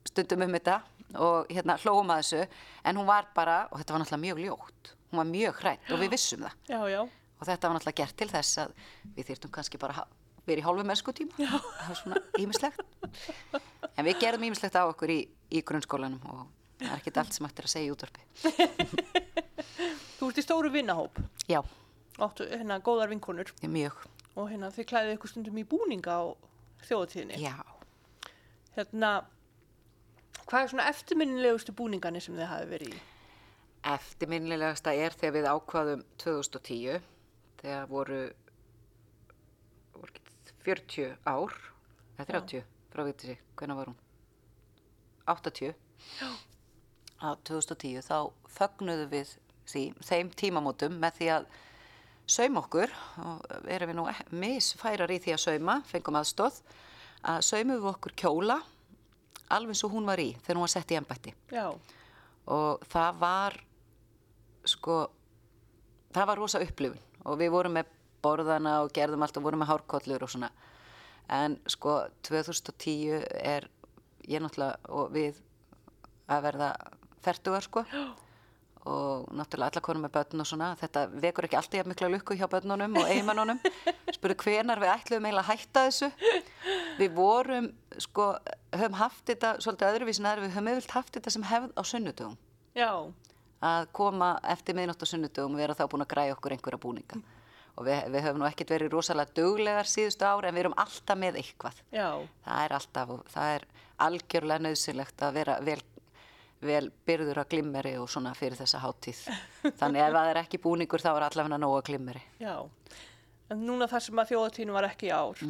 stundum 0.08 0.48
um 0.48 0.58
þetta 0.58 0.80
og 1.22 1.50
hérna 1.52 1.76
hlóum 1.80 2.10
að 2.12 2.22
þessu 2.22 2.44
en 2.88 2.98
hún 3.00 3.08
var 3.08 3.28
bara, 3.36 3.66
og 3.70 3.80
þetta 3.80 3.94
var 3.94 4.04
náttúrulega 4.04 4.26
mjög 4.26 4.44
ljótt 4.46 4.96
hún 5.12 5.20
var 5.20 5.28
mjög 5.28 5.58
hrætt 5.60 5.90
og 5.92 6.00
við 6.00 6.14
vissum 6.14 6.40
það. 6.40 6.54
Já, 6.72 6.78
já, 6.88 7.00
og 7.36 7.46
þetta 7.46 7.68
var 7.68 7.76
náttúrulega 7.76 8.00
gert 8.00 8.16
til 8.16 8.28
þess 8.32 8.60
að 8.62 8.74
við 9.16 9.28
þyrftum 9.28 9.52
kannski 9.52 9.80
bara 9.82 10.06
vera 10.46 10.62
í 10.62 10.64
hálfu 10.64 10.86
mennsku 10.88 11.12
tíma 11.14 11.36
það 11.38 11.88
var 11.90 11.98
svona 12.00 12.22
ímislegt 12.40 12.80
en 13.92 14.06
við 14.08 14.18
gerðum 14.22 14.46
ímislegt 14.48 14.78
á 14.80 14.88
okkur 14.88 15.12
í, 15.12 15.20
í 15.52 15.62
grunnskólanum 15.66 16.24
og 16.32 16.46
það 16.82 16.92
er 16.92 16.98
ekkert 17.00 17.20
allt 17.22 17.36
sem 17.36 17.46
hægt 17.48 17.58
er 17.62 17.68
að 17.68 17.72
segja 17.74 17.88
í 17.88 17.92
útvarpi. 17.94 18.22
Þú 20.18 20.28
ert 20.30 20.38
í 20.38 20.44
stóru 20.44 20.70
vinnahóp, 20.74 21.18
já, 21.50 21.60
áttu 22.22 22.46
hérna 22.50 22.78
góðar 22.84 23.10
vinkonur. 23.12 23.50
Er 23.62 23.72
mjög. 23.72 24.02
Og 24.38 24.48
hérna 24.52 24.70
þið 24.72 24.86
klæðið 24.92 25.14
ykkur 25.16 25.32
stundum 25.32 25.58
í 25.60 25.64
búninga 25.68 26.14
á 26.16 26.22
þjóðatíðinni. 26.88 27.40
já, 27.42 27.56
Hérna, 28.72 29.08
hvað 30.48 30.62
er 30.64 30.70
svona 30.72 30.86
eftirminnilegustu 30.88 31.74
búningarnir 31.76 32.24
sem 32.24 32.36
þið 32.38 32.48
hafi 32.48 32.70
verið 32.70 32.94
í? 32.96 33.00
eftirminnilegasta 33.82 34.92
er 34.94 35.10
þegar 35.18 35.34
við 35.34 35.46
ákvaðum 35.50 36.02
2010 36.22 37.00
þegar 37.60 37.88
voru, 37.90 38.20
voru 39.96 40.12
ekki 40.14 40.54
40 40.62 41.16
ár. 41.26 41.56
Eða 42.14 42.28
30 42.30 42.62
frá 42.92 43.02
veitir 43.08 43.32
sig, 43.32 43.40
hvernig 43.58 43.80
var 43.80 43.90
hún? 43.90 43.98
80 45.26 45.74
Já. 46.20 46.28
Á 47.22 47.30
2010 47.46 48.02
þá 48.04 48.16
fögnuðu 48.50 49.06
við 49.12 49.36
því, 49.70 49.84
þeim 50.02 50.32
tímamótum 50.36 50.98
með 51.00 51.20
því 51.20 51.30
að 51.36 51.46
sauma 52.26 52.62
okkur. 52.62 52.92
Og 53.22 53.56
erum 53.70 53.92
við 53.92 53.98
nú 53.98 54.06
misfærar 54.42 55.12
í 55.12 55.20
því 55.22 55.36
að 55.36 55.44
sauma, 55.46 55.80
fengum 55.88 56.18
aðstóð 56.20 56.60
að 57.22 57.42
saumum 57.46 57.78
við 57.78 57.90
okkur 57.92 58.16
kjóla 58.18 58.58
alveg 59.52 59.78
svo 59.78 59.90
hún 59.92 60.08
var 60.08 60.20
í 60.20 60.32
þegar 60.40 60.58
hún 60.58 60.66
var 60.66 60.74
sett 60.74 60.92
í 60.94 60.98
embætti. 60.98 61.34
Já, 61.52 61.68
og 62.50 62.86
það 62.90 63.18
var 63.20 63.58
sko 64.66 64.96
það 66.14 66.28
var 66.30 66.40
rosa 66.40 66.62
upplifun. 66.62 67.02
Og 67.22 67.38
við 67.38 67.52
vorum 67.54 67.76
með 67.78 67.90
borðana 68.22 68.80
og 68.82 68.92
gerðum 68.94 69.22
allt 69.22 69.38
og 69.38 69.46
vorum 69.46 69.62
með 69.62 69.72
hárkollur 69.72 70.24
og 70.26 70.32
svona. 70.32 70.50
En 71.30 71.56
sko 71.70 72.00
2010 72.26 73.22
er 73.38 73.68
ég 74.28 74.42
náttúrulega 74.42 74.90
og 74.94 75.12
við 75.14 75.38
að 76.30 76.44
verða 76.46 76.72
fertugar 77.24 77.66
sko. 77.66 77.84
Og 78.82 79.28
náttúrulega 79.30 79.70
alla 79.70 79.82
konum 79.86 80.02
með 80.02 80.14
börn 80.16 80.42
og 80.42 80.48
svona 80.50 80.72
þetta 80.80 81.04
vekur 81.22 81.46
ekki 81.46 81.58
alltaf 81.60 81.86
mikla 81.86 82.08
lukku 82.10 82.34
hjá 82.34 82.48
börnunum 82.50 82.96
og 82.98 83.10
eiginmannunum 83.12 83.60
spurðu 84.16 84.38
hvenar 84.42 84.82
við 84.82 84.90
ætluðum 84.90 85.28
eiginlega 85.28 85.44
að 85.44 85.50
hætta 85.52 85.84
þessu? 85.86 86.08
Við 86.98 87.12
vorum 87.14 87.68
sko 88.02 88.32
höfum 88.74 88.96
haft 88.98 89.22
þetta 89.30 89.52
svolítið 89.62 89.92
öðruvísin 89.92 90.26
að 90.26 90.42
við 90.42 90.56
höfum 90.56 90.72
yfirlt 90.72 90.96
haft 90.96 91.14
þetta 91.14 91.34
sem 91.36 91.46
hefð 91.46 91.70
á 91.78 91.82
sunnudögum. 91.92 92.34
Já, 92.74 92.90
að 93.62 93.86
koma 93.94 94.32
eftir 94.50 94.76
miðnótt 94.76 95.06
á 95.06 95.10
sunnudögum 95.12 95.54
og 95.54 95.62
vera 95.62 95.78
þá 95.78 95.84
búin 95.92 96.04
að 96.04 96.12
græja 96.16 96.34
okkur 96.34 96.56
einhverja 96.56 96.82
búninga. 96.82 97.22
Og 97.78 97.86
við, 97.86 98.02
við 98.12 98.26
höfum 98.26 98.42
nú 98.42 98.48
ekkert 98.48 98.74
verið 98.74 98.92
rosalega 98.92 99.32
duglegar 99.38 99.88
síðustu 99.88 100.26
ár 100.26 100.44
en 100.44 100.56
við 100.56 100.66
erum 100.66 100.76
alltaf 100.82 101.18
með 101.18 101.38
eitthvað. 101.40 101.78
Já, 101.94 102.08
það 102.44 102.64
er 102.66 102.74
alltaf 102.76 103.14
það 103.32 103.54
er 103.54 103.66
algjörlega 104.06 104.64
nöðsynlegt 104.66 105.24
að 105.24 105.38
vera 105.38 105.56
vel, 105.64 105.78
vel 106.62 106.84
byrður 107.06 107.42
að 107.42 107.48
glimmeri 107.54 107.94
og 108.00 108.10
svona 108.10 108.34
fyrir 108.38 108.58
þessa 108.60 108.82
hátíð 108.82 109.22
þannig 109.80 110.04
ef 110.04 110.12
það 110.16 110.30
er 110.30 110.40
ekki 110.42 110.60
búningur 110.62 111.02
þá 111.02 111.10
er 111.12 111.26
allavega 111.28 111.58
nóga 111.60 111.82
glimmeri 111.88 112.22
já. 112.42 112.54
En 113.52 113.66
núna 113.68 113.88
þar 113.90 114.04
sem 114.06 114.20
að 114.22 114.30
þjóðatíðin 114.30 114.72
var 114.72 114.86
ekki 114.88 115.10
í 115.10 115.12
ár, 115.12 115.40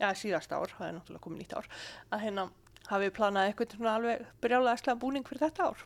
já, 0.00 0.06
síðast 0.16 0.52
ár, 0.54 0.70
það 0.78 0.86
er 0.86 0.94
náttúrulega 0.96 1.24
komið 1.26 1.42
nýtt 1.42 1.56
ár, 1.58 1.66
að 2.08 2.22
hérna 2.24 2.44
hafið 2.88 3.12
planað 3.18 3.48
eitthvað 3.50 3.74
svona 3.76 3.96
alveg 3.98 4.22
brjálega 4.40 4.94
búning 5.02 5.28
fyrir 5.28 5.42
þetta 5.44 5.66
ár. 5.68 5.82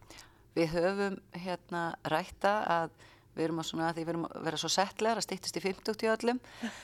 Við 0.55 0.71
höfum 0.77 1.17
hérna 1.35 1.83
rætta 2.13 2.53
að 2.77 2.95
við 3.35 3.49
erum 3.49 3.61
að 3.61 3.69
svona, 3.71 3.91
því 3.95 4.05
við 4.05 4.13
erum 4.13 4.27
að 4.29 4.45
vera 4.47 4.61
svo 4.61 4.71
settlegar 4.71 5.21
að 5.21 5.27
stýttist 5.27 5.59
í 5.59 5.63
50 5.65 6.05
í 6.07 6.11
öllum 6.13 6.41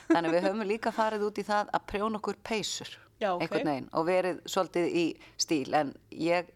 þannig 0.09 0.27
að 0.27 0.35
við 0.35 0.45
höfum 0.47 0.65
líka 0.67 0.93
farið 0.95 1.27
út 1.29 1.39
í 1.39 1.45
það 1.47 1.71
að 1.77 1.85
prjóna 1.93 2.19
okkur 2.19 2.39
peysur 2.43 2.91
Já, 3.21 3.29
ok. 3.31 3.45
einhvern 3.45 3.69
veginn 3.71 3.89
og 3.95 4.07
verið 4.09 4.41
svolítið 4.49 4.89
í 4.91 5.05
stíl 5.39 5.77
en 5.77 5.93
ég 6.11 6.51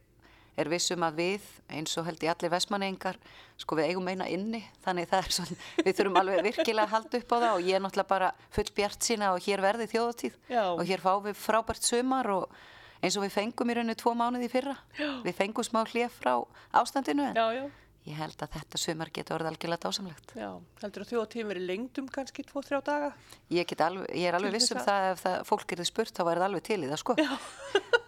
er 0.55 0.69
vissum 0.71 1.03
að 1.03 1.17
við 1.19 1.47
eins 1.75 1.97
og 1.99 2.05
held 2.07 2.23
ég 2.23 2.31
allir 2.31 2.53
vestmanningar 2.53 3.17
sko 3.59 3.77
við 3.79 3.89
eigum 3.91 4.07
eina 4.07 4.27
inni 4.31 4.61
þannig 4.85 5.09
það 5.11 5.25
er 5.25 5.35
svona, 5.37 5.57
við 5.83 5.97
þurfum 5.99 6.19
alveg 6.21 6.43
virkilega 6.49 6.85
að 6.87 6.93
halda 6.95 7.21
upp 7.21 7.35
á 7.35 7.37
það 7.37 7.49
og 7.51 7.65
ég 7.67 7.75
er 7.77 7.83
náttúrulega 7.83 8.11
bara 8.13 8.31
full 8.55 8.69
bjart 8.77 9.07
sína 9.09 9.33
og 9.35 9.43
hér 9.45 9.63
verði 9.65 9.89
þjóðatíð 9.91 10.37
Já. 10.51 10.63
og 10.71 10.83
hér 10.87 11.03
fá 11.03 11.11
við 11.25 11.39
frábært 11.39 11.87
sumar 11.87 12.31
og 12.35 12.59
eins 13.03 13.17
og 13.19 13.25
við 13.25 13.35
fengum 13.35 13.71
í 13.71 13.77
rauninu 13.77 13.97
tvo 13.99 14.15
mánuði 14.17 14.51
fyrra 14.51 14.77
Já. 14.97 15.09
við 15.25 15.35
fengum 15.37 15.67
smá 15.67 15.83
hlið 15.85 16.13
frá 16.15 16.35
ástandinu 16.71 17.27
en 17.29 17.35
Já, 17.35 17.47
já, 17.59 17.65
ég 18.05 18.17
held 18.19 18.41
að 18.45 18.53
þetta 18.55 18.79
sumar 18.81 19.09
getur 19.13 19.35
orðið 19.39 19.51
algjörlega 19.51 19.83
dásamlegt. 19.87 20.33
Já. 20.37 20.49
Heldur 20.83 21.05
að 21.05 21.11
þjóðatíðin 21.11 21.49
verið 21.51 21.67
lengdum 21.71 22.09
kannski 22.13 22.45
2-3 22.45 22.81
daga? 22.85 23.11
ég, 23.49 23.75
alveg, 23.87 24.09
ég 24.13 24.29
er 24.29 24.37
alveg 24.37 24.53
Til 24.53 24.59
viss 24.59 24.75
um 24.75 24.81
það? 24.85 25.07
ef 25.11 25.23
það, 25.25 25.37
fólk 25.49 25.67
getur 25.71 25.89
spurt 25.89 26.13
þá 26.13 26.23
væri 26.29 26.43
það 26.43 26.47
alveg 26.49 26.65
til 26.69 26.79
í 26.81 26.89
það 26.91 27.01
sko. 27.01 27.15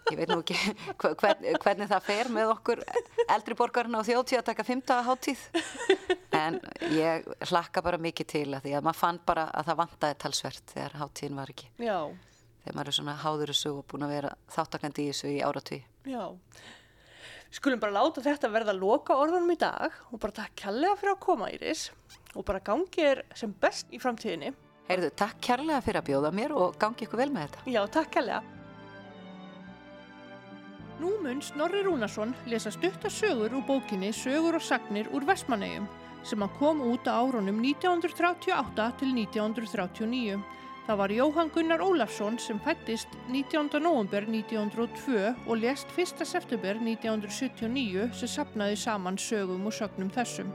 Ég 0.07 0.19
veit 0.21 0.29
nú 0.31 0.37
ekki 0.39 0.57
hvern, 1.01 1.47
hvernig 1.65 1.89
það 1.91 2.05
fer 2.07 2.29
með 2.31 2.51
okkur 2.53 2.83
eldri 3.35 3.57
borgarna 3.59 3.99
og 3.99 4.07
þjóðtíð 4.07 4.39
að 4.39 4.47
taka 4.51 4.67
fymta 4.67 5.01
hátíð. 5.03 5.41
En 6.37 6.61
ég 6.93 7.27
hlakka 7.49 7.83
bara 7.83 7.99
mikið 7.99 8.29
til 8.31 8.47
að 8.53 8.67
því 8.67 8.77
að 8.77 8.85
maður 8.87 9.01
fann 9.01 9.19
bara 9.27 9.47
að 9.51 9.67
það 9.71 9.79
vantaði 9.81 10.19
talsvert 10.23 10.73
þegar 10.75 10.97
hátíðin 11.01 11.41
var 11.41 11.51
ekki. 11.51 11.67
Já, 11.81 11.99
þegar 12.63 12.77
maður 12.77 12.91
er 12.93 12.97
svona 13.01 13.17
háður 13.25 13.51
þessu 13.53 13.73
og 13.73 13.85
búin 13.91 14.05
að 14.07 14.13
vera 14.15 14.31
þáttakandi 14.55 15.03
í 15.07 15.11
þessu 15.11 15.33
í 15.33 15.39
áratví 15.43 15.81
já. 16.07 16.23
Skulum 17.51 17.79
bara 17.79 17.95
láta 17.95 18.21
þetta 18.23 18.49
verða 18.51 18.73
að 18.73 18.81
loka 18.81 19.15
orðunum 19.15 19.53
í 19.53 19.59
dag 19.61 19.93
og 20.11 20.19
bara 20.19 20.35
takk 20.41 20.55
kærlega 20.63 20.97
fyrir 20.99 21.13
að 21.13 21.23
koma 21.23 21.51
Íris 21.53 21.87
og 22.35 22.43
bara 22.47 22.59
gangi 22.59 23.05
er 23.07 23.23
sem 23.37 23.53
best 23.61 23.93
í 23.95 24.01
framtíðinni. 24.03 24.51
Heyrðu, 24.87 25.11
takk 25.19 25.39
kærlega 25.43 25.79
fyrir 25.85 26.01
að 26.01 26.09
bjóða 26.11 26.33
mér 26.35 26.53
og 26.55 26.75
gangi 26.79 27.07
ykkur 27.07 27.21
vel 27.23 27.31
með 27.31 27.47
þetta 27.47 27.73
Já, 27.73 27.81
takk 27.91 28.11
kærlega. 28.17 28.43
Nú 30.97 31.13
mun 31.21 31.41
Snorri 31.45 31.83
Rúnarsson 31.85 32.33
lesa 32.49 32.71
stuttar 32.73 33.13
sögur 33.13 33.53
úr 33.53 33.65
bókinni 33.67 34.09
Sögur 34.15 34.57
og 34.57 34.63
sagnir 34.65 35.07
úr 35.13 35.27
Vestmannegjum 35.29 35.85
sem 36.25 36.43
að 36.43 36.55
kom 36.59 36.81
út 36.83 37.07
á 37.07 37.21
árunum 37.21 37.61
1938 37.63 38.87
til 38.99 39.11
1939. 39.13 40.39
Það 40.87 40.99
var 41.01 41.11
Jóhann 41.11 41.49
Gunnar 41.51 41.81
Ólafsson 41.83 42.37
sem 42.39 42.59
fættist 42.63 43.11
19. 43.27 43.73
november 43.83 44.23
1902 44.23 45.33
og 45.51 45.57
lést 45.59 45.89
1. 45.99 46.21
september 46.23 46.79
1979 46.79 48.05
sem 48.15 48.31
sapnaði 48.31 48.77
saman 48.79 49.19
sögum 49.19 49.67
og 49.67 49.75
sögnum 49.75 50.07
þessum. 50.15 50.53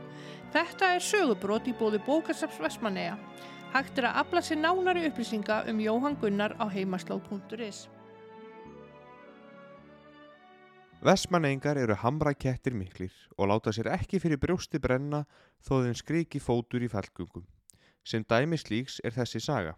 Þetta 0.55 0.95
er 0.95 1.05
sögubrót 1.05 1.68
í 1.68 1.75
bóði 1.77 2.01
bókasaps 2.07 2.57
Vestmanneja. 2.64 3.18
Hægt 3.75 4.01
er 4.01 4.09
að 4.09 4.23
afla 4.23 4.40
sér 4.40 4.62
nánari 4.62 5.05
upplýsinga 5.11 5.66
um 5.68 5.85
Jóhann 5.85 6.16
Gunnar 6.25 6.57
á 6.57 6.64
heimasló.is. 6.64 7.85
Vestmannengar 11.05 11.77
eru 11.77 12.01
hamrakettir 12.07 12.73
miklir 12.73 13.12
og 13.37 13.53
láta 13.53 13.77
sér 13.77 13.92
ekki 13.99 14.16
fyrir 14.16 14.40
brjósti 14.40 14.81
brenna 14.81 15.27
þó 15.61 15.83
þeim 15.85 15.97
skriki 16.01 16.40
fótur 16.40 16.81
í 16.81 16.88
fælgungum. 16.88 17.45
Sem 18.01 18.25
dæmi 18.25 18.57
slíks 18.57 19.03
er 19.05 19.12
þessi 19.12 19.45
saga. 19.45 19.77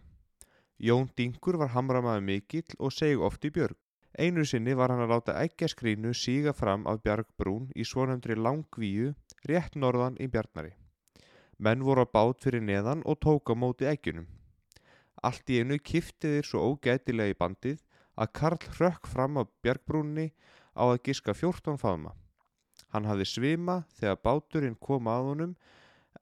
Jón 0.77 1.07
Dingur 1.15 1.55
var 1.55 1.71
hamramaður 1.71 2.23
mikill 2.27 2.75
og 2.79 2.91
seg 2.91 3.21
oft 3.23 3.45
í 3.47 3.51
björg. 3.55 3.77
Einu 4.19 4.43
sinni 4.47 4.73
var 4.75 4.91
hann 4.91 5.03
að 5.03 5.11
láta 5.13 5.35
ekki 5.39 5.67
skrínu 5.71 6.13
síga 6.15 6.53
fram 6.55 6.83
af 6.87 7.01
bjargbrún 7.03 7.69
í 7.75 7.83
svonendri 7.87 8.35
langvíu 8.35 9.13
rétt 9.47 9.75
norðan 9.75 10.19
í 10.19 10.27
bjarnari. 10.31 10.73
Menn 11.59 11.83
voru 11.83 12.03
á 12.03 12.07
bát 12.11 12.43
fyrir 12.43 12.63
neðan 12.63 13.03
og 13.07 13.19
tók 13.23 13.51
á 13.51 13.55
móti 13.55 13.87
eggjunum. 13.87 14.27
Allt 15.23 15.49
í 15.49 15.59
einu 15.63 15.79
kifti 15.79 16.31
þeir 16.35 16.47
svo 16.47 16.63
ógætilega 16.71 17.31
í 17.31 17.39
bandið 17.39 17.79
að 18.15 18.31
Karl 18.39 18.69
hrökk 18.75 19.07
fram 19.07 19.39
á 19.39 19.43
bjargbrúnni 19.63 20.27
á 20.75 20.83
að 20.91 21.01
giska 21.07 21.33
14 21.33 21.79
faðma. 21.79 22.11
Hann 22.91 23.07
hafði 23.07 23.27
svima 23.31 23.81
þegar 23.95 24.21
báturinn 24.23 24.79
kom 24.79 25.07
að 25.07 25.29
honum 25.29 25.55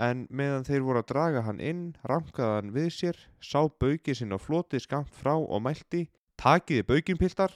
en 0.02 0.26
meðan 0.30 0.66
þeir 0.66 0.86
voru 0.86 1.02
að 1.04 1.10
draga 1.12 1.44
hann 1.46 1.62
inn, 1.62 1.84
rankaði 2.10 2.56
hann 2.58 2.74
við 2.74 2.90
sér, 2.96 3.20
sá 3.42 3.66
baukið 3.68 4.20
sinn 4.20 4.34
á 4.34 4.40
floti 4.42 4.82
skamt 4.82 5.14
frá 5.14 5.36
og 5.38 5.62
mælti 5.62 6.08
Takiði 6.40 6.84
baukinpiltar, 6.88 7.54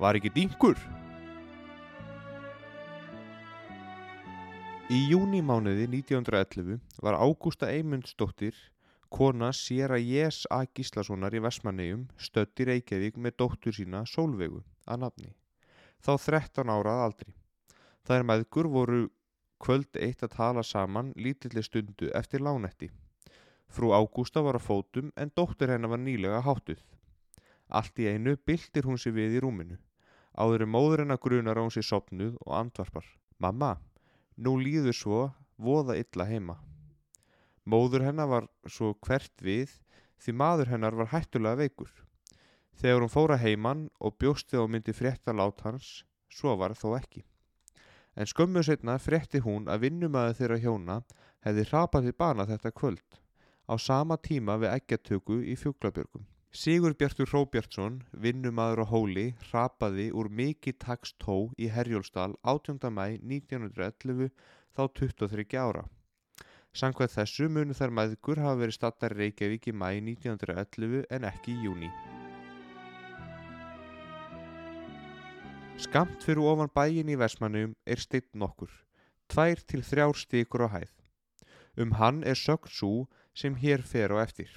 var 0.00 0.16
ekki 0.16 0.32
dingur? 0.34 0.78
Í 4.92 4.98
júnimánuði 5.08 5.86
1911 5.88 6.80
var 7.04 7.16
Ágústa 7.20 7.70
Eymundsdóttir, 7.72 8.56
kona 9.12 9.52
sér 9.54 9.94
að 9.94 10.08
Jés 10.08 10.42
A. 10.52 10.64
Gíslasonar 10.66 11.36
í 11.36 11.40
Vestmannegjum, 11.44 12.08
stötti 12.20 12.66
Reykjavík 12.68 13.16
með 13.20 13.36
dóttur 13.40 13.76
sína 13.76 14.02
Sólvegu 14.08 14.64
að 14.84 15.04
nafni. 15.04 15.30
Þá 16.04 16.12
13 16.20 16.72
árað 16.74 17.04
aldri. 17.06 17.36
Það 18.04 18.18
er 18.18 18.28
meðgur 18.28 18.68
voru 18.72 19.00
kvöld 19.64 19.96
eitt 19.96 20.22
að 20.26 20.34
tala 20.36 20.64
saman 20.66 21.14
lítilli 21.16 21.64
stundu 21.64 22.10
eftir 22.20 22.44
lánetti. 22.44 22.90
Frú 23.72 23.94
Ágústa 23.96 24.42
var 24.44 24.60
á 24.60 24.62
fótum 24.62 25.10
en 25.16 25.32
dóttur 25.34 25.72
hennar 25.72 25.94
var 25.94 26.02
nýlega 26.04 26.42
háttuð. 26.44 26.82
Allt 27.68 27.98
í 27.98 28.06
einu 28.12 28.36
byltir 28.36 28.84
hún 28.84 29.00
sér 29.00 29.16
við 29.16 29.38
í 29.38 29.42
rúminu. 29.42 29.80
Áður 30.36 30.66
er 30.66 30.72
móður 30.76 31.04
hennar 31.04 31.22
grunar 31.22 31.58
á 31.58 31.64
hún 31.64 31.74
sér 31.74 31.86
sopnuð 31.88 32.36
og 32.44 32.54
andvarpar. 32.60 33.06
Mamma, 33.38 33.78
Nú 34.36 34.56
líður 34.58 34.96
svo 34.98 35.18
voða 35.62 35.94
illa 35.94 36.24
heima. 36.26 36.56
Móður 37.64 38.02
hennar 38.02 38.26
var 38.26 38.48
svo 38.66 38.90
hvert 39.06 39.44
við 39.46 39.76
því 40.18 40.34
maður 40.40 40.72
hennar 40.72 40.96
var 40.98 41.12
hættulega 41.12 41.60
veikur. 41.62 41.92
Þegar 42.74 43.04
hún 43.04 43.12
fóra 43.12 43.38
heimann 43.38 43.84
og 44.02 44.16
bjósti 44.18 44.58
á 44.58 44.66
myndi 44.66 44.92
frétta 44.92 45.32
lát 45.32 45.62
hans, 45.62 46.02
svo 46.26 46.56
var 46.58 46.74
þó 46.74 46.96
ekki. 46.98 47.22
En 48.16 48.30
skömmu 48.30 48.62
setna 48.62 48.94
frétti 49.02 49.40
hún 49.42 49.66
að 49.70 49.88
vinnumæði 49.88 50.38
þeirra 50.38 50.58
hjóna 50.62 51.00
hefði 51.46 51.64
rapað 51.72 52.08
til 52.08 52.18
bana 52.22 52.46
þetta 52.50 52.70
kvöld 52.70 53.18
á 53.68 53.74
sama 53.80 54.16
tíma 54.20 54.56
við 54.60 54.74
eggjatöku 54.76 55.40
í 55.42 55.56
fjúklabjörgum. 55.58 56.26
Sigur 56.54 56.94
Bjartur 56.94 57.26
Hróbjartsson, 57.26 57.96
vinnumadur 58.12 58.84
á 58.84 58.86
hóli, 58.86 59.26
rapaði 59.50 60.12
úr 60.14 60.30
mikið 60.30 60.78
takstó 60.86 61.38
í 61.58 61.66
Herjólsdal 61.66 62.36
18. 62.46 62.78
mæ 62.94 63.18
1911 63.18 64.30
þá 64.76 64.82
23 65.02 65.58
ára. 65.58 65.86
Sankvæð 66.74 67.16
þessu 67.18 67.50
munu 67.50 67.74
þær 67.74 67.98
maðgur 67.98 68.42
hafa 68.42 68.60
verið 68.62 68.78
stattar 68.78 69.18
Reykjavík 69.18 69.70
í 69.70 69.74
mæ 69.74 69.88
1911 69.98 71.08
en 71.10 71.32
ekki 71.34 71.58
í 71.58 71.64
júni. 71.66 71.90
Skamt 75.74 76.22
fyrir 76.22 76.46
ofan 76.46 76.70
bæin 76.70 77.08
í 77.10 77.16
Vesmanum 77.18 77.72
er 77.86 77.98
steitt 77.98 78.30
nokkur, 78.38 78.70
tvær 79.26 79.58
til 79.66 79.82
þrjár 79.82 80.14
stikur 80.14 80.66
á 80.66 80.68
hæð. 80.70 80.92
Um 81.82 81.96
hann 81.98 82.22
er 82.22 82.38
sögt 82.38 82.70
svo 82.70 83.08
sem 83.34 83.56
hér 83.58 83.82
fer 83.82 84.14
á 84.14 84.22
eftir. 84.22 84.52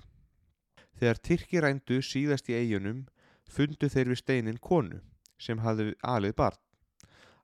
Þegar 1.00 1.22
Tyrki 1.26 1.62
rændu 1.62 2.00
síðast 2.06 2.50
í 2.54 2.58
eigunum 2.60 3.08
fundu 3.50 3.90
þeir 3.90 4.14
við 4.14 4.22
steinin 4.22 4.62
konu 4.62 5.02
sem 5.42 5.66
hafði 5.66 5.96
alið 6.06 6.38
barn. 6.38 6.62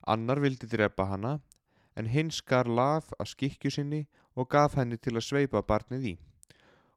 Annar 0.06 0.38
vildi 0.38 0.70
drepa 0.70 1.10
hana 1.10 1.40
en 1.96 2.06
hinn 2.14 2.30
skar 2.30 2.70
laf 2.70 3.10
að 3.18 3.32
skikju 3.34 3.74
sinni 3.74 4.04
og 4.38 4.50
gaf 4.54 4.78
henni 4.78 4.98
til 4.98 5.16
að 5.16 5.26
sveipa 5.32 5.66
barnið 5.66 6.10
í 6.14 6.16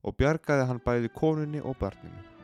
og 0.05 0.17
bjargaði 0.17 0.69
hann 0.69 0.85
bæði 0.85 1.09
konunni 1.09 1.61
og 1.61 1.77
barninu. 1.81 2.36